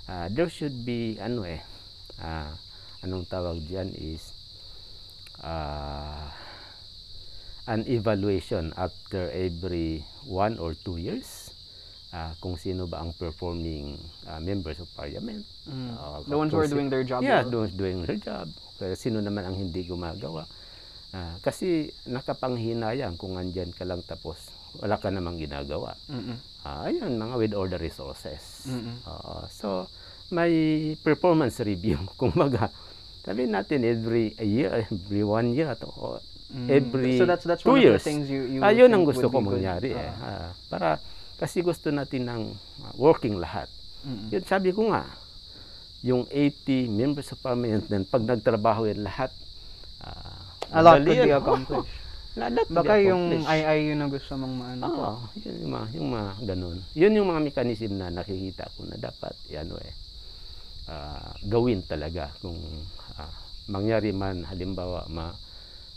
[0.07, 1.61] ah, there should be, ano eh,
[2.23, 2.51] ah,
[3.03, 4.33] anong tawag diyan is,
[5.43, 6.31] ah,
[7.67, 11.51] an evaluation after every one or two years
[12.15, 13.99] ah, kung sino ba ang performing
[14.31, 15.43] ah, members of parliament.
[15.67, 15.91] Mm.
[15.99, 17.27] Ah, The ones who are doing their job.
[17.27, 17.67] Yeah, well.
[17.67, 18.47] those doing their job.
[18.79, 20.47] Kaya sino naman ang hindi gumagawa?
[21.11, 24.39] Ah, kasi nakapanghinayang kung andyan ka lang tapos
[24.79, 25.97] wala ka namang ginagawa.
[26.07, 26.37] Mm-mm.
[26.67, 28.67] Ah, ayun, mga with all the resources.
[28.67, 28.99] Mm-mm.
[29.07, 29.47] Oo.
[29.47, 29.87] so,
[30.35, 30.51] may
[30.99, 31.95] performance review.
[32.19, 32.75] Kung baga,
[33.23, 36.71] sabihin natin every year, every one year, to, o Mm.
[36.71, 37.99] every so that's that's two one years.
[37.99, 40.11] of the things you you Ah, yun think ang gusto ko mangyari eh.
[40.15, 40.23] Ah.
[40.23, 41.03] Ah, para,
[41.35, 42.43] kasi gusto natin ng
[42.87, 43.67] ah, working lahat.
[44.07, 44.31] Mm-mm.
[44.31, 45.11] Yun, sabi ko nga,
[46.07, 49.35] yung 80 members of parliament, then pag nagtrabaho yan lahat,
[49.99, 50.39] ah,
[50.71, 51.91] A lot could be accomplished.
[52.37, 53.49] Be Baka yung accomplished.
[53.49, 54.83] II na gusto mong maano.
[54.93, 56.79] Oo, yun yung mga, yung mga ganun.
[56.93, 59.95] Yun yung mga mechanism na nakikita ko na dapat, ano eh,
[60.93, 62.61] ah, gawin talaga kung
[63.17, 63.33] ah,
[63.73, 65.33] mangyari man, halimbawa, ma,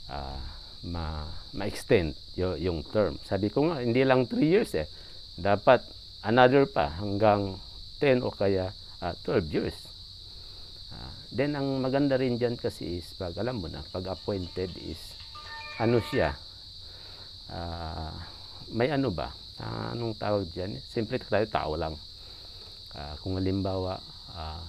[0.08, 0.40] ah,
[0.88, 1.28] ma,
[1.60, 3.20] ma-extend yung, yung term.
[3.28, 4.88] Sabi ko nga, hindi lang 3 years eh.
[5.36, 5.84] Dapat
[6.24, 7.60] another pa hanggang
[8.00, 8.72] 10 o kaya
[9.04, 9.76] ah, 12 years.
[10.96, 15.19] Ah, then, ang maganda rin dyan kasi is, pag alam mo na, pag appointed is,
[15.80, 16.36] ano siya,
[17.48, 18.12] ah,
[18.76, 19.32] may ano ba?
[19.60, 20.76] Ah, anong tawag dyan?
[20.84, 21.96] Simple tayo, tao lang.
[22.92, 23.96] Ah, kung halimbawa,
[24.36, 24.64] ah,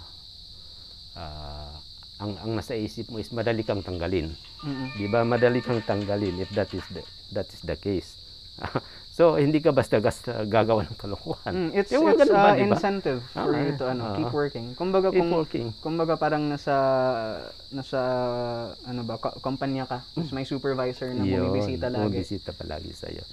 [1.18, 1.74] ah,
[2.20, 4.30] ang, ang nasa isip mo is madali kang tanggalin.
[4.62, 4.88] Mm-mm.
[4.94, 5.26] Di ba?
[5.26, 7.02] Madali kang tanggalin if that is the,
[7.34, 8.14] that is the case.
[9.20, 11.52] so, hindi ka basta-basta gagawa ng kalokohan.
[11.52, 12.72] Mm, it's Yung it's ba, uh, di ba?
[12.72, 14.66] incentive for Ah, you to ano, ah, keep working.
[14.72, 15.66] Kumbaga Keep kung working.
[15.84, 16.72] kumbaga parang nasa
[17.68, 18.00] nasa
[18.80, 22.00] ano ba, kumpanya ka, tapos may supervisor na bumibisita lagi.
[22.08, 23.24] Bumibisita palagi sa'yo.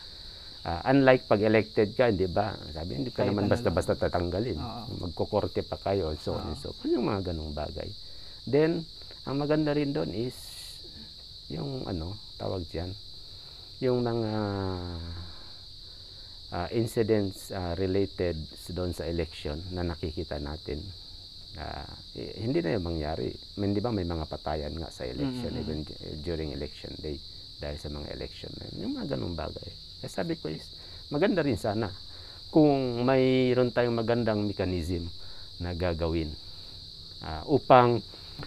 [0.68, 2.52] Ah, unlike pag elected ka, di ba?
[2.76, 4.60] Sabi, hindi ka Kahit naman ano basta-basta tatanggalin.
[4.60, 5.08] Oo.
[5.08, 6.92] Magkukorte pa kayo, so on and so on.
[6.92, 7.88] Yung mga ganong bagay.
[8.44, 8.84] Then,
[9.24, 10.36] ang maganda rin doon is,
[11.48, 12.92] yung ano, tawag dyan,
[13.80, 14.32] yung mga
[16.52, 18.38] ah, incidents ah, related
[18.72, 20.80] doon sa election na nakikita natin.
[21.58, 23.34] Ah, eh, hindi na yung mangyari.
[23.58, 27.18] Hindi ba may mga patayan nga sa election, Mm, mm, even d- during election day,
[27.58, 28.78] dahil sa mga election na yun.
[28.88, 29.70] Yung mga ganong bagay.
[30.00, 30.64] Kaya sabi ko is,
[31.10, 31.90] maganda rin sana
[32.48, 35.10] kung mayroon tayong magandang mechanism
[35.60, 36.30] na gagawin
[37.26, 38.00] ah, upang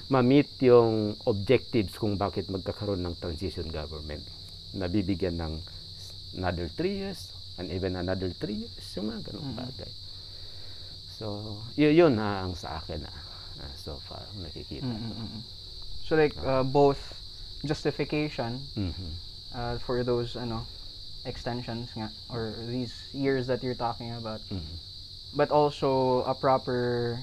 [0.07, 4.23] ma-meet yung objectives kung bakit magkakaroon ng transition government.
[4.71, 5.55] Nabibigyan ng
[6.39, 9.93] another 3 years and even another 3 years, yung mga ganong bagay.
[11.11, 13.21] So, yun, yun ah, ang sa akin ah,
[13.61, 14.87] ah, so far, ang nakikita.
[14.87, 15.43] Mm, mm, mm, mm.
[16.01, 17.21] So like uh, both
[17.63, 19.21] justification Mhm.
[19.53, 20.65] uh, for those ano
[21.29, 24.81] extensions nga or these years that you're talking about Mhm.
[25.37, 27.21] but also a proper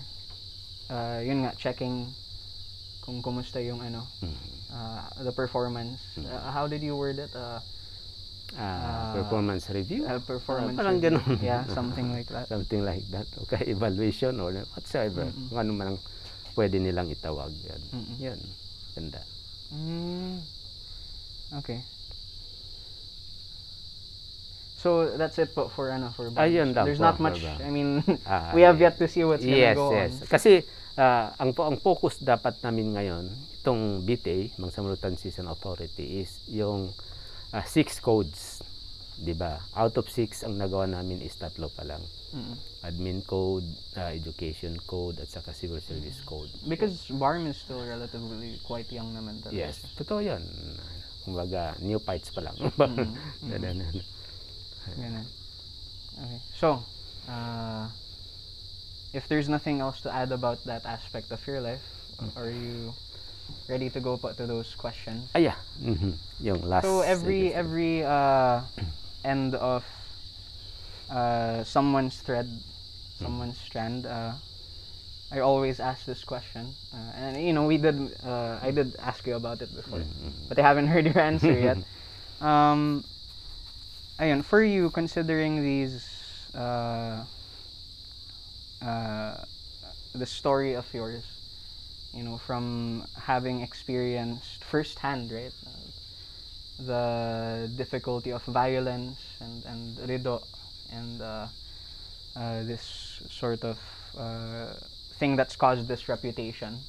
[0.93, 2.13] uh, yun nga checking
[3.01, 4.69] kung kumusta yung ano Mhm.
[4.69, 7.59] uh, the performance Uh, how did you word it uh,
[8.55, 10.07] Ah, performance review?
[10.07, 11.19] uh, performance parang review.
[11.19, 11.37] ganun.
[11.43, 13.27] yeah something like that Something like that.
[13.43, 15.27] Okay, evaluation or whatsoever.
[15.27, 15.51] Mm-mm.
[15.51, 15.99] Kung ano man ang
[16.55, 17.51] pwede nilang itawag.
[17.53, 17.81] Yan.
[17.93, 18.15] Mm-mm.
[18.17, 18.39] Yan.
[18.97, 19.21] Ganda.
[19.69, 20.41] Mm.
[21.61, 21.83] Okay.
[24.77, 26.47] So that's it po for ano for Barbs.
[26.47, 27.41] Ayun lang There's po, not much.
[27.41, 27.61] Barbs.
[27.61, 30.21] I mean, Ah, we have yet to see what's gonna yes, go yes.
[30.21, 30.29] on.
[30.29, 30.51] Kasi
[30.95, 33.25] ah, ang po ang focus dapat namin ngayon
[33.59, 36.93] itong BTA, Bangsamoro Transition Authority is yung
[37.53, 38.59] ah, six codes,
[39.19, 39.59] 'di ba?
[39.75, 42.03] Out of six ang nagawa namin is tatlo pa lang.
[42.35, 42.57] Mm-mm.
[42.83, 46.51] Admin code, ah, education code at saka civil service code.
[46.67, 49.55] Because Barm is still relatively quite young naman talaga.
[49.55, 50.43] Yes, totoo 'yan.
[51.27, 52.55] Kumbaga, new fights pa lang.
[52.55, 53.11] Mm,
[53.51, 53.77] Ganun.
[55.01, 55.27] Ganun.
[56.17, 56.39] Okay.
[56.55, 56.81] So,
[57.27, 57.91] uh,
[59.11, 61.83] if there's nothing else to add about that aspect of your life,
[62.39, 62.95] are you
[63.67, 65.29] ready to go po to those questions?
[65.35, 65.53] Aya,
[65.83, 66.15] mhm.
[66.39, 66.83] yung last.
[66.87, 68.61] So every every uh,
[69.23, 69.83] end of
[71.11, 72.47] uh, someone's thread,
[73.19, 74.33] someone's strand, uh,
[75.31, 79.27] I always ask this question, uh, and you know we did uh, I did ask
[79.27, 80.47] you about it before, Mhm.
[80.47, 81.77] but I haven't heard your answer yet.
[82.37, 83.01] Um,
[84.21, 86.05] ayun, for you considering these
[86.53, 87.25] uh,
[88.77, 89.41] uh,
[90.13, 91.25] the story of yours,
[92.17, 95.53] you know, from having experienced firsthand, right?
[95.65, 95.69] Uh,
[96.79, 100.41] the difficulty of violence and and rido
[100.89, 101.47] and uh,
[102.35, 103.77] uh, this sort of
[104.17, 104.73] uh,
[105.19, 106.85] thing that's caused this reputation.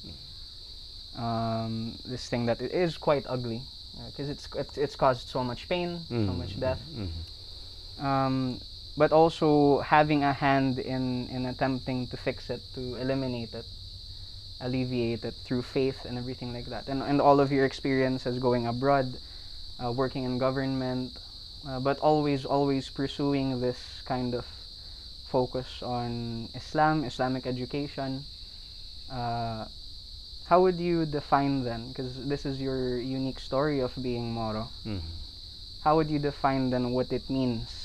[1.15, 3.61] Um, this thing that i- quite ugly
[4.05, 6.37] because it's, it's it's caused so much pain, so Mhm.
[6.37, 6.81] much death.
[6.93, 8.05] Mhm.
[8.05, 8.61] Um,
[8.95, 13.65] but also having a hand in in attempting to fix it, to eliminate it,
[14.61, 16.87] alleviate it through faith and everything like that.
[16.87, 19.17] And and all of your experiences going abroad,
[19.81, 21.17] uh, working in government,
[21.67, 24.45] uh, but always always pursuing this kind of
[25.25, 28.25] focus on Islam, Islamic education.
[29.11, 29.65] Uh,
[30.45, 31.89] how would you define then?
[31.89, 34.69] Because this is your unique story of being Moro.
[34.85, 35.01] Mhm.
[35.81, 37.78] How would you define then what it means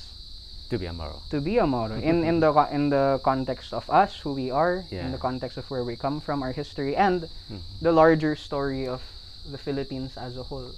[0.71, 1.21] To be a Moro.
[1.31, 4.83] to be a Moro in in the in the context of us, who we are,
[4.91, 5.11] in Yeah.
[5.13, 7.61] the context of where we come from, our history, and Mhm.
[7.85, 9.05] the larger story of
[9.51, 10.73] the Philippines as a whole.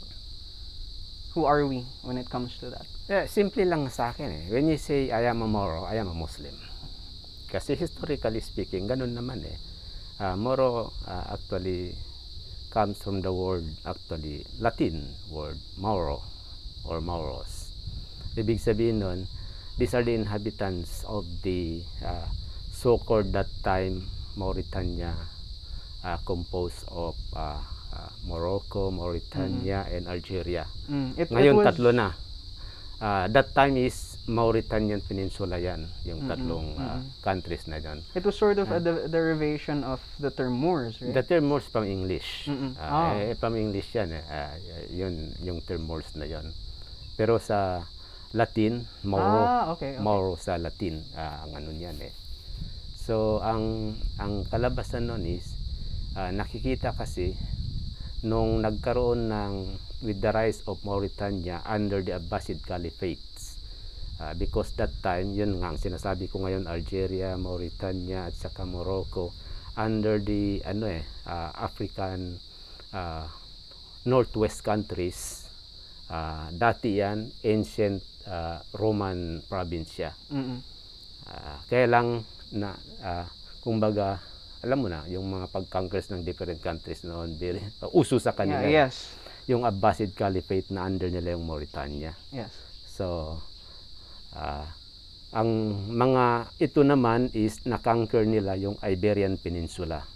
[1.39, 2.87] Who are we when it comes to that?
[3.07, 4.45] Eh, simple lang sa akin eh.
[4.51, 6.57] When you say I am a Moro, I am a Muslim.
[7.47, 9.55] Kasi historically speaking, ganun naman eh.
[10.19, 11.95] Ah, Moro ah, actually
[12.75, 16.21] comes from the word actually Latin word Mauro
[16.83, 17.71] or Mauros.
[18.35, 19.25] Ibig sabihin nun,
[19.77, 22.27] these are the inhabitants of the ah,
[22.73, 24.05] so-called that time
[24.37, 25.13] Mauritania
[26.05, 27.61] ah, composed of ah,
[27.93, 30.67] ah, Morocco, Mauritania, and Algeria.
[30.89, 32.11] Mm, it, it Ngayon was- tatlo na.
[32.97, 37.13] Ah, that time is Mauritanian Peninsula yan, yung tatlong ah, mm-mm.
[37.21, 38.01] countries na yan.
[38.17, 41.13] It was sort of a de- derivation of the term Moors, right?
[41.13, 42.49] The term Moors from English.
[42.49, 42.73] Mm-mm.
[42.81, 43.21] Ah, Ah.
[43.21, 44.25] eh, from English yan eh.
[44.25, 44.57] Ah,
[44.89, 46.49] yun, yung term Moors na yon.
[47.21, 47.85] Pero sa
[48.37, 49.97] Latin, Mauro, ah, okay.
[49.97, 50.05] okay.
[50.05, 52.13] Mauro sa Latin, ah, ang ano yan eh.
[53.01, 55.57] So, ang ang kalabasan nun is,
[56.13, 57.33] ah, nakikita kasi
[58.21, 59.55] nung nagkaroon ng
[60.05, 63.57] with the rise of Mauritania under the Abbasid Caliphates.
[64.21, 69.33] Ah, because that time, yun nga ang sinasabi ko ngayon, Algeria, Mauritania, at saka Morocco,
[69.77, 72.37] under the ano eh, ah, African
[72.93, 73.29] ah,
[74.09, 75.49] northwest countries,
[76.13, 80.11] ah, dati yan, ancient ah, Roman province siya.
[80.29, 80.59] Mm-mm.
[81.27, 82.71] Ah, kaya lang na
[83.01, 83.27] ah,
[83.61, 84.23] kumbaga
[84.63, 88.63] alam mo na yung mga pag-conquers ng different countries noon very uh, uso sa kanila
[88.63, 89.11] Yeah, yes.
[89.47, 92.51] yung Abbasid Caliphate na under nila yung Mauritania Yes.
[92.87, 93.37] so
[94.33, 94.67] ah,
[95.31, 95.51] ang
[95.91, 96.25] mga
[96.57, 100.07] ito naman is na-conquer nila yung Iberian Peninsula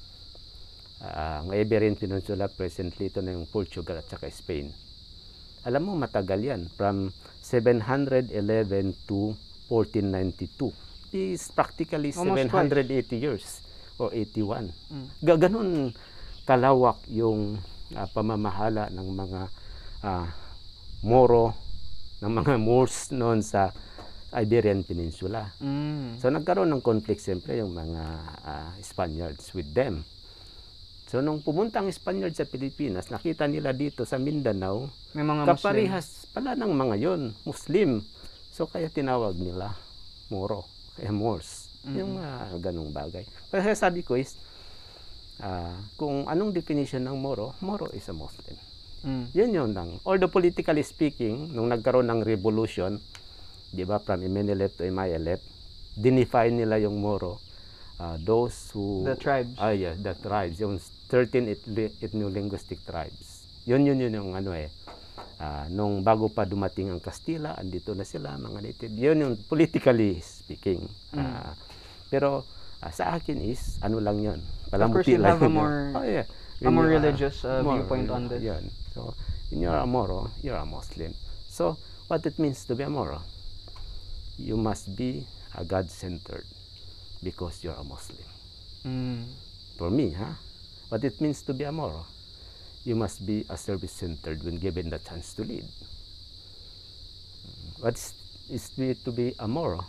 [1.00, 4.68] Ah, ang Iberian Peninsula presently ito na yung Portugal at saka Spain
[5.64, 7.08] alam mo matagal yan from
[7.50, 8.30] 711
[9.04, 9.34] to
[9.66, 10.70] 1492
[11.10, 13.66] is practically Almost 780 years
[13.98, 15.06] or 81 Mm.
[15.20, 15.90] Ga- ganun
[16.46, 17.58] kalawak yung
[17.92, 19.40] ah, pamamahala ng mga
[20.02, 20.26] ah,
[21.02, 21.54] Moro
[22.22, 23.74] ng mga Moors noon sa
[24.30, 26.22] Iberian Peninsula Mm.
[26.22, 28.02] So nagkaroon ng conflict siyempre yung mga
[28.46, 30.06] ah, Spaniards with them.
[31.10, 35.58] So nung pumunta ang Spaniards sa Pilipinas, nakita nila dito sa Mindanao, May mga Muslim.
[35.58, 37.98] kaparihas pala ng mga yon, Muslim.
[38.54, 39.74] So kaya tinawag nila
[40.30, 41.66] Moro, kaya Moors.
[41.82, 43.26] Yung mga ganong bagay.
[43.50, 44.38] Pero kaya sabi ko is,
[45.42, 48.54] ah, kung anong definition ng Moro, Moro is a Muslim.
[49.02, 49.24] Mm.
[49.34, 49.90] Yun yun lang.
[50.06, 53.02] Although politically speaking, nung nagkaroon ng revolution,
[53.74, 55.42] di ba, from Imenelep to Imayelep,
[55.98, 57.42] dinefine nila yung Moro.
[57.98, 59.02] ah, those who...
[59.02, 59.58] The tribes.
[59.58, 60.62] Ah, yeah, the tribes.
[60.62, 60.78] Yung
[61.10, 63.42] 13 ethno- ethno-linguistic tribes.
[63.66, 64.70] Yun yun yun yung ano eh.
[65.40, 68.92] Ah, nung bago pa dumating ang Kastila, andito na sila, mga native.
[68.94, 70.86] Yun yung politically speaking.
[71.16, 71.56] Ah,
[72.12, 72.44] pero
[72.80, 74.38] ah, sa akin is, ano lang yun.
[74.38, 76.26] course, Palamuti you lang have a more- oh, yeah.
[76.28, 78.44] a When more you are religious, uh, more, viewpoint on this.
[78.44, 78.68] Yun.
[78.92, 79.16] So,
[79.50, 81.16] when you're a Moro, you're a Muslim.
[81.48, 83.24] So, what it means to be a Moro?
[84.36, 85.24] You must be
[85.56, 86.44] a God-centered
[87.24, 88.28] because you're a Muslim.
[88.84, 89.24] Mm.
[89.76, 90.36] For me, huh?
[90.90, 92.04] What it means to be a Moro?
[92.84, 95.64] You must be a service-centered when given the chance to lead.
[97.80, 98.12] What is,
[98.50, 99.86] is to be- to be a Moro?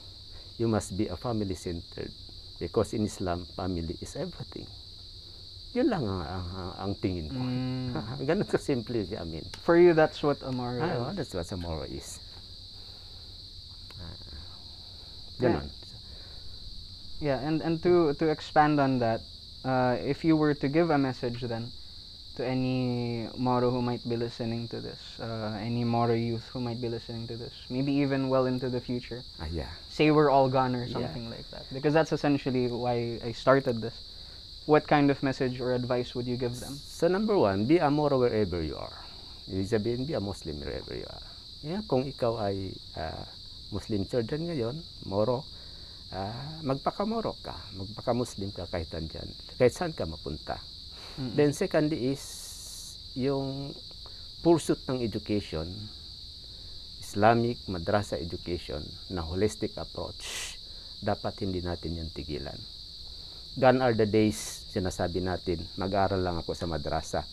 [0.57, 2.11] You must be a family-centered
[2.59, 4.67] because in Islam, family is everything.
[5.73, 7.39] Yun lang ang, ang, ang- tingin ko.
[7.39, 7.95] Mm.
[8.27, 9.47] Ganun ka simple siya, I mean.
[9.63, 10.99] For you, that's what Amaro Ah, is.
[10.99, 12.19] oh, that's what a Moro is.
[13.97, 14.15] Ah,
[15.39, 15.65] Ganun.
[17.23, 19.21] Yeah, and, and to, to expand on that,
[19.63, 21.71] uh, if you were to give a message then
[22.35, 26.79] to any Moro who might be listening to this, uh, any Moro youth who might
[26.81, 29.67] be listening to this, maybe even well into the future, Ah, yeah.
[29.89, 30.93] say we're all gone or Yeah.
[30.95, 31.67] something like that.
[31.73, 33.99] Because that's essentially why I started this.
[34.65, 36.79] What kind of message or advice would you give them?
[36.87, 39.03] So number one, be a Moro wherever you are.
[39.51, 41.27] Ibig sabihin, be a Muslim wherever you are.
[41.61, 43.27] Yeah, kung ikaw ay ah,
[43.75, 45.43] Muslim children ngayon, Moro,
[46.11, 50.59] ah, magpaka-Moro ka, magpaka-Muslim ka kahit andyan, kahit saan ka mapunta.
[51.19, 51.35] Mm-mm.
[51.35, 52.23] Then second is
[53.15, 53.75] yung
[54.39, 55.67] pursuit ng education,
[57.01, 58.79] Islamic madrasa education
[59.11, 60.55] na holistic approach,
[61.03, 62.57] dapat hindi natin yan tigilan.
[63.59, 67.27] Gone are the days, sinasabi natin, mag-aral lang ako sa madrasa.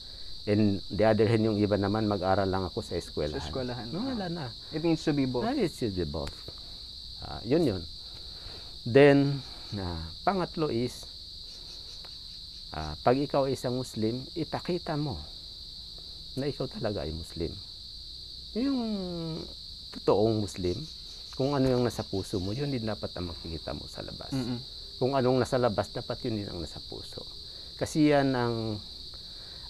[0.48, 3.38] And the other hand, yung iba naman, mag-aral lang ako sa eskwelahan.
[3.38, 3.86] Sa eskwelahan.
[3.92, 4.46] No, wala na.
[4.74, 5.44] It needs to be both.
[5.44, 6.32] It should be both.
[7.22, 7.82] Ah, yun yun.
[8.88, 9.44] Then,
[9.76, 11.04] ah, pangatlo is,
[12.72, 15.20] ah, pag ikaw ay isang Muslim, ipakita mo
[16.40, 17.52] na ikaw talaga ay Muslim.
[18.56, 18.80] Yung
[19.92, 20.80] totoong Muslim,
[21.36, 24.32] kung ano yung nasa puso mo, yun din dapat ang makikita mo sa labas.
[24.32, 24.58] Mm-mm.
[24.98, 27.22] Kung anong nasa labas, dapat yun din ang nasa puso.
[27.76, 28.80] Kasi yan ang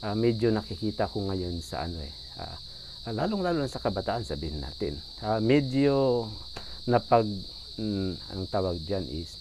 [0.01, 2.14] ah, medyo nakikita ko ngayon sa ano eh.
[2.39, 2.57] ah,
[3.12, 4.97] lalong-lalo sa kabataan, sabihin natin.
[5.21, 6.29] Ah, medyo
[6.89, 7.27] napag,
[7.79, 9.39] mm, ang tawag dyan is,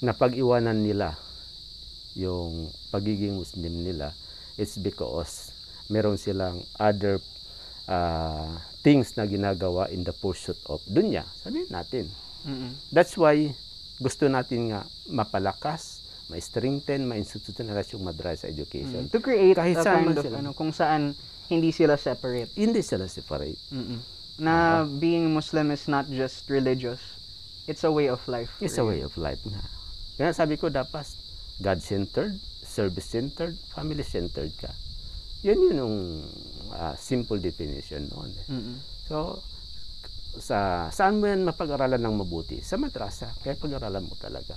[0.00, 1.14] napag-iwanan nila
[2.16, 4.16] yung pagiging Muslim nila.
[4.56, 5.52] It's because
[5.92, 7.20] meron silang other
[7.86, 11.22] ah, things na ginagawa in the pursuit of dunya.
[11.44, 12.06] Sabihin natin.
[12.46, 12.72] Mm-mm.
[12.90, 13.52] That's why
[14.00, 19.06] gusto natin nga mapalakas, ma-strengthen, ma-institutionalize yung madrasa education.
[19.06, 19.12] Mm.
[19.12, 20.36] To create Kahit a kind of sila.
[20.40, 21.14] ano, kung saan
[21.46, 22.50] hindi sila separate.
[22.58, 23.58] Hindi sila separate.
[23.70, 24.00] Mm-mm.
[24.36, 27.00] Na being Muslim is not just religious.
[27.66, 28.50] It's a way of life.
[28.62, 29.62] It's a way of life nga.
[30.16, 31.04] Kaya sabi ko dapat
[31.58, 34.70] God-centered, service-centered, family-centered ka.
[35.42, 35.96] Yun yun yung
[36.72, 38.30] ah, simple definition noon.
[38.32, 38.46] eh.
[38.50, 38.76] Mm-mm.
[39.06, 39.40] So,
[40.36, 42.60] sa saan mo yan mapag-aralan ng mabuti?
[42.60, 43.32] Sa madrasa.
[43.40, 44.54] Kaya pag-aralan mo talaga.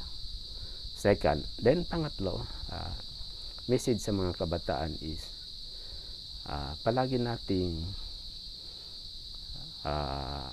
[0.99, 2.93] Second, then pangatlo, ah,
[3.65, 5.23] message sa mga kabataan is
[6.45, 7.79] ah, palagi nating
[9.87, 10.51] ah,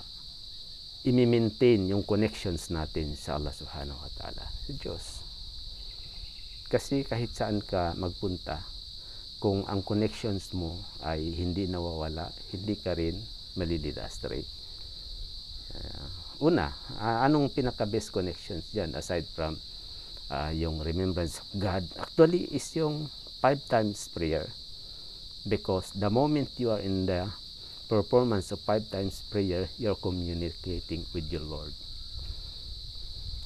[1.05, 5.21] imi-maintain yung connections natin sa Allah Subhanahu wa Ta'ala, sa Diyos.
[6.67, 8.59] Kasi kahit saan ka magpunta,
[9.37, 13.15] kung ang connections mo ay hindi nawawala, hindi ka rin
[13.53, 14.41] malilid astray.
[15.77, 16.09] Ah,
[16.41, 19.55] una, ah, anong pinaka-best connections dyan aside from
[20.33, 21.85] ah, yung remembrance of God?
[22.01, 23.07] Actually, is yung
[23.39, 24.49] five times prayer.
[25.47, 27.31] Because the moment you are in the
[27.87, 31.71] performance of five times prayer, you're communicating with your Lord.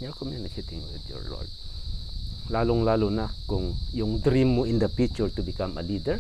[0.02, 1.46] You're communicating with your Lord.
[2.50, 6.18] Lalong-lalo na kung yung dream mo in the future to become a leader,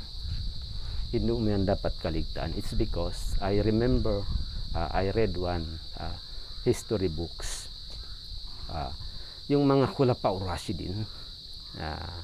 [1.12, 2.56] hindi mo yan dapat kaligtaan.
[2.56, 4.24] It's because I remember,
[4.78, 6.16] uh, I read one uh,
[6.64, 7.68] history books.
[8.72, 8.94] Uh,
[9.52, 11.04] yung mga Khulafa Rashidin,
[11.82, 12.16] uh,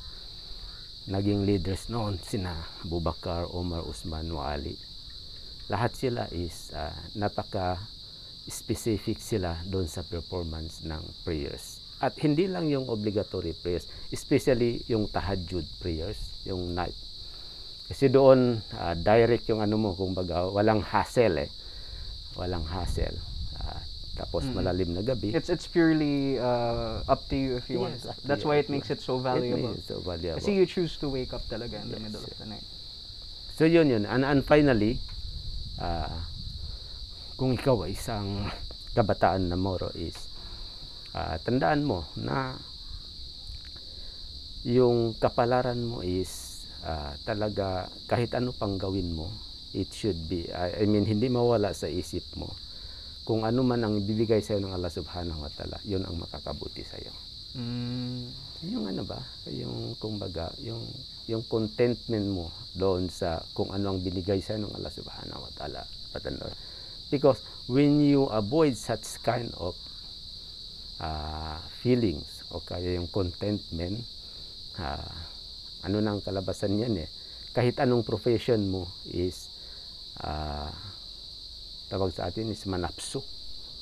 [1.10, 2.56] naging leaders noon, sina
[2.88, 4.78] Bubakar, Omar, Usman, wa Ali.
[5.68, 7.76] Lahat sila is uh, napaka
[8.48, 11.84] specific sila doon sa performance ng prayers.
[12.00, 16.16] At hindi lang yung obligatory prayers, especially yung tahajjud prayers,
[16.48, 16.96] yung night.
[17.88, 21.52] Kasi doon, ah, direct yung ano mo, kung baga, walang hassle eh.
[22.36, 23.18] Walang hassle.
[23.58, 23.82] Ah,
[24.16, 24.54] tapos Mm.
[24.56, 25.34] malalim na gabi.
[25.34, 27.98] It's it's purely uh, up to you if you want.
[27.98, 29.74] Yes, to That's why it makes it so It valuable.
[29.76, 30.38] means so valuable.
[30.40, 32.64] Kasi you choose to wake up talaga in the Yes, middle of the night.
[33.58, 34.06] So yun yun.
[34.06, 35.02] And, and finally,
[35.82, 36.22] ah,
[37.38, 38.50] kung ikaw ay isang
[38.98, 40.18] kabataan na Moro is,
[41.14, 42.58] ah, tandaan mo na
[44.66, 49.30] yung kapalaran mo is ah, talaga kahit ano pang gawin mo,
[49.78, 52.50] it should be, I, I mean, hindi mawala sa isip mo.
[53.28, 57.12] Kung ano man ang ibibigay sa'yo ng Allah subhanahu wa ta'ala, yun ang makakabuti sa'yo.
[57.60, 58.47] Mm.
[58.66, 59.22] Yung ano ba,
[59.54, 60.82] yung kumbaga, yung
[61.30, 65.84] yung contentment mo doon sa kung ano ang binigay sa ng Allah Subhanahu wa Ta'ala.
[67.14, 69.78] Because when you avoid such kind of
[70.98, 74.02] uh, feelings o kaya yung contentment,
[74.80, 75.14] uh,
[75.86, 77.10] ano nang kalabasan yan eh.
[77.54, 79.52] Kahit anong profession mo is
[80.24, 80.72] uh,
[81.92, 83.22] tawag sa atin is manapso.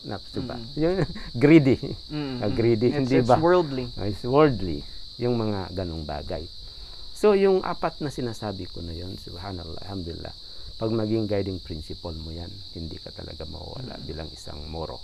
[0.05, 0.55] Napso ba?
[0.75, 1.01] Yung
[1.43, 1.81] greedy.
[2.07, 2.53] Mm, Uh, mm.
[2.53, 3.37] greedy, It's, hindi it's ba?
[3.37, 3.89] worldly.
[3.93, 4.85] Uh, It's worldly.
[5.17, 6.45] Yung mga ganong bagay.
[7.11, 10.35] So, yung apat na sinasabi ko na yun, subhanallah, alhamdulillah,
[10.75, 14.99] pag maging guiding principle mo yan, hindi ka talaga mawawala bilang isang moro,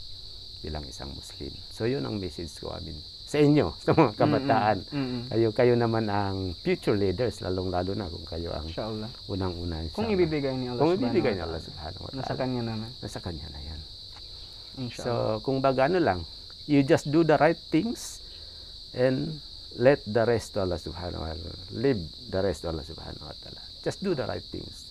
[0.60, 1.50] bilang isang Muslim.
[1.72, 4.78] So, yun ang message ko, amin, sa inyo, sa mga kabataan.
[4.92, 5.22] Mm-mm.
[5.32, 8.68] Kayo, kayo naman ang future leaders, lalong-lalo na kung kayo ang
[9.26, 9.80] unang-una.
[9.96, 12.42] Kung ibibigay ni Allah Kung ibibigay ni Allah subhanahu wa Nasa ta'ala.
[12.44, 12.90] kanya naman.
[13.00, 13.80] Nasa kanya na yan.
[14.78, 15.40] Inshallah.
[15.40, 16.20] So, kung baga ano lang,
[16.68, 18.22] you just do the right things
[18.94, 19.42] and
[19.80, 21.52] let the rest to Allah subhanahu wa ta'ala.
[21.72, 23.62] Live the rest to Allah subhanahu wa ta'ala.
[23.84, 24.88] Just do the right things.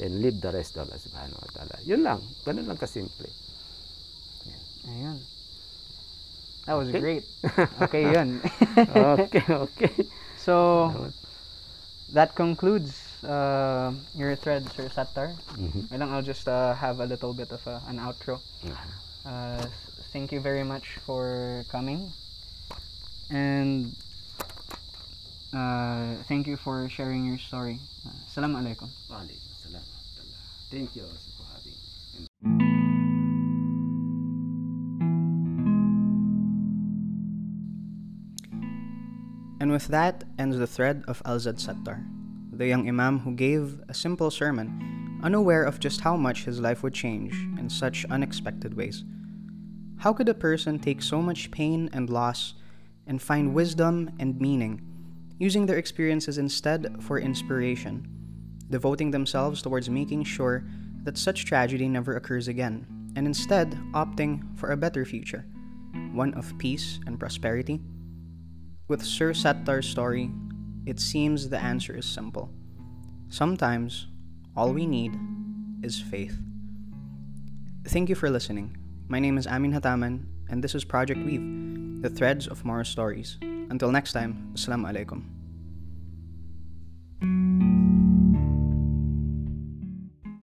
[0.00, 1.76] Then leave the rest to Allah subhanahu wa ta'ala.
[1.84, 2.20] Yun lang.
[2.44, 3.28] Ganun lang kasimple.
[4.86, 5.18] Ayun.
[6.66, 7.00] That was Okay.
[7.00, 7.24] great.
[7.86, 8.42] Okay, yun.
[9.22, 9.94] Okay, okay.
[10.38, 10.90] so,
[12.12, 15.34] that concludes uh, your thread, Sir Sattar.
[15.58, 15.90] Mhm.
[15.90, 18.38] I I'll just uh, have a little bit of a, an outro.
[18.70, 18.82] Ah,
[19.26, 19.66] Uh,
[20.12, 22.12] thank you very much for coming.
[23.28, 23.90] And
[25.52, 27.80] uh, thank you for sharing your story.
[28.06, 28.88] Uh, Assalamu alaikum.
[29.10, 29.82] Wa rahmatullah.
[30.70, 32.28] Thank you also for having me.
[39.58, 41.98] And with that ends the thread of Al-Zad Sattar,
[42.52, 44.70] the young Imam who gave a simple sermon,
[45.26, 49.02] unaware of just how much his life would change in such unexpected ways.
[49.98, 52.54] How could a person take so much pain and loss
[53.08, 54.80] and find wisdom and meaning,
[55.38, 58.06] using their experiences instead for inspiration,
[58.70, 60.64] devoting themselves towards making sure
[61.02, 65.44] that such tragedy never occurs again, and instead opting for a better future,
[66.12, 67.80] one of peace and prosperity?
[68.86, 70.30] With Sir Sattar's story,
[70.86, 72.48] it seems the answer is simple.
[73.28, 74.06] Sometimes,
[74.56, 75.12] all we need
[75.82, 76.40] is faith.
[77.84, 78.74] Thank you for listening.
[79.06, 83.36] My name is Amin Hataman, and this is Project Weave, the threads of Mara stories.
[83.42, 85.20] Until next time, Assalamu
[87.20, 87.85] alaikum.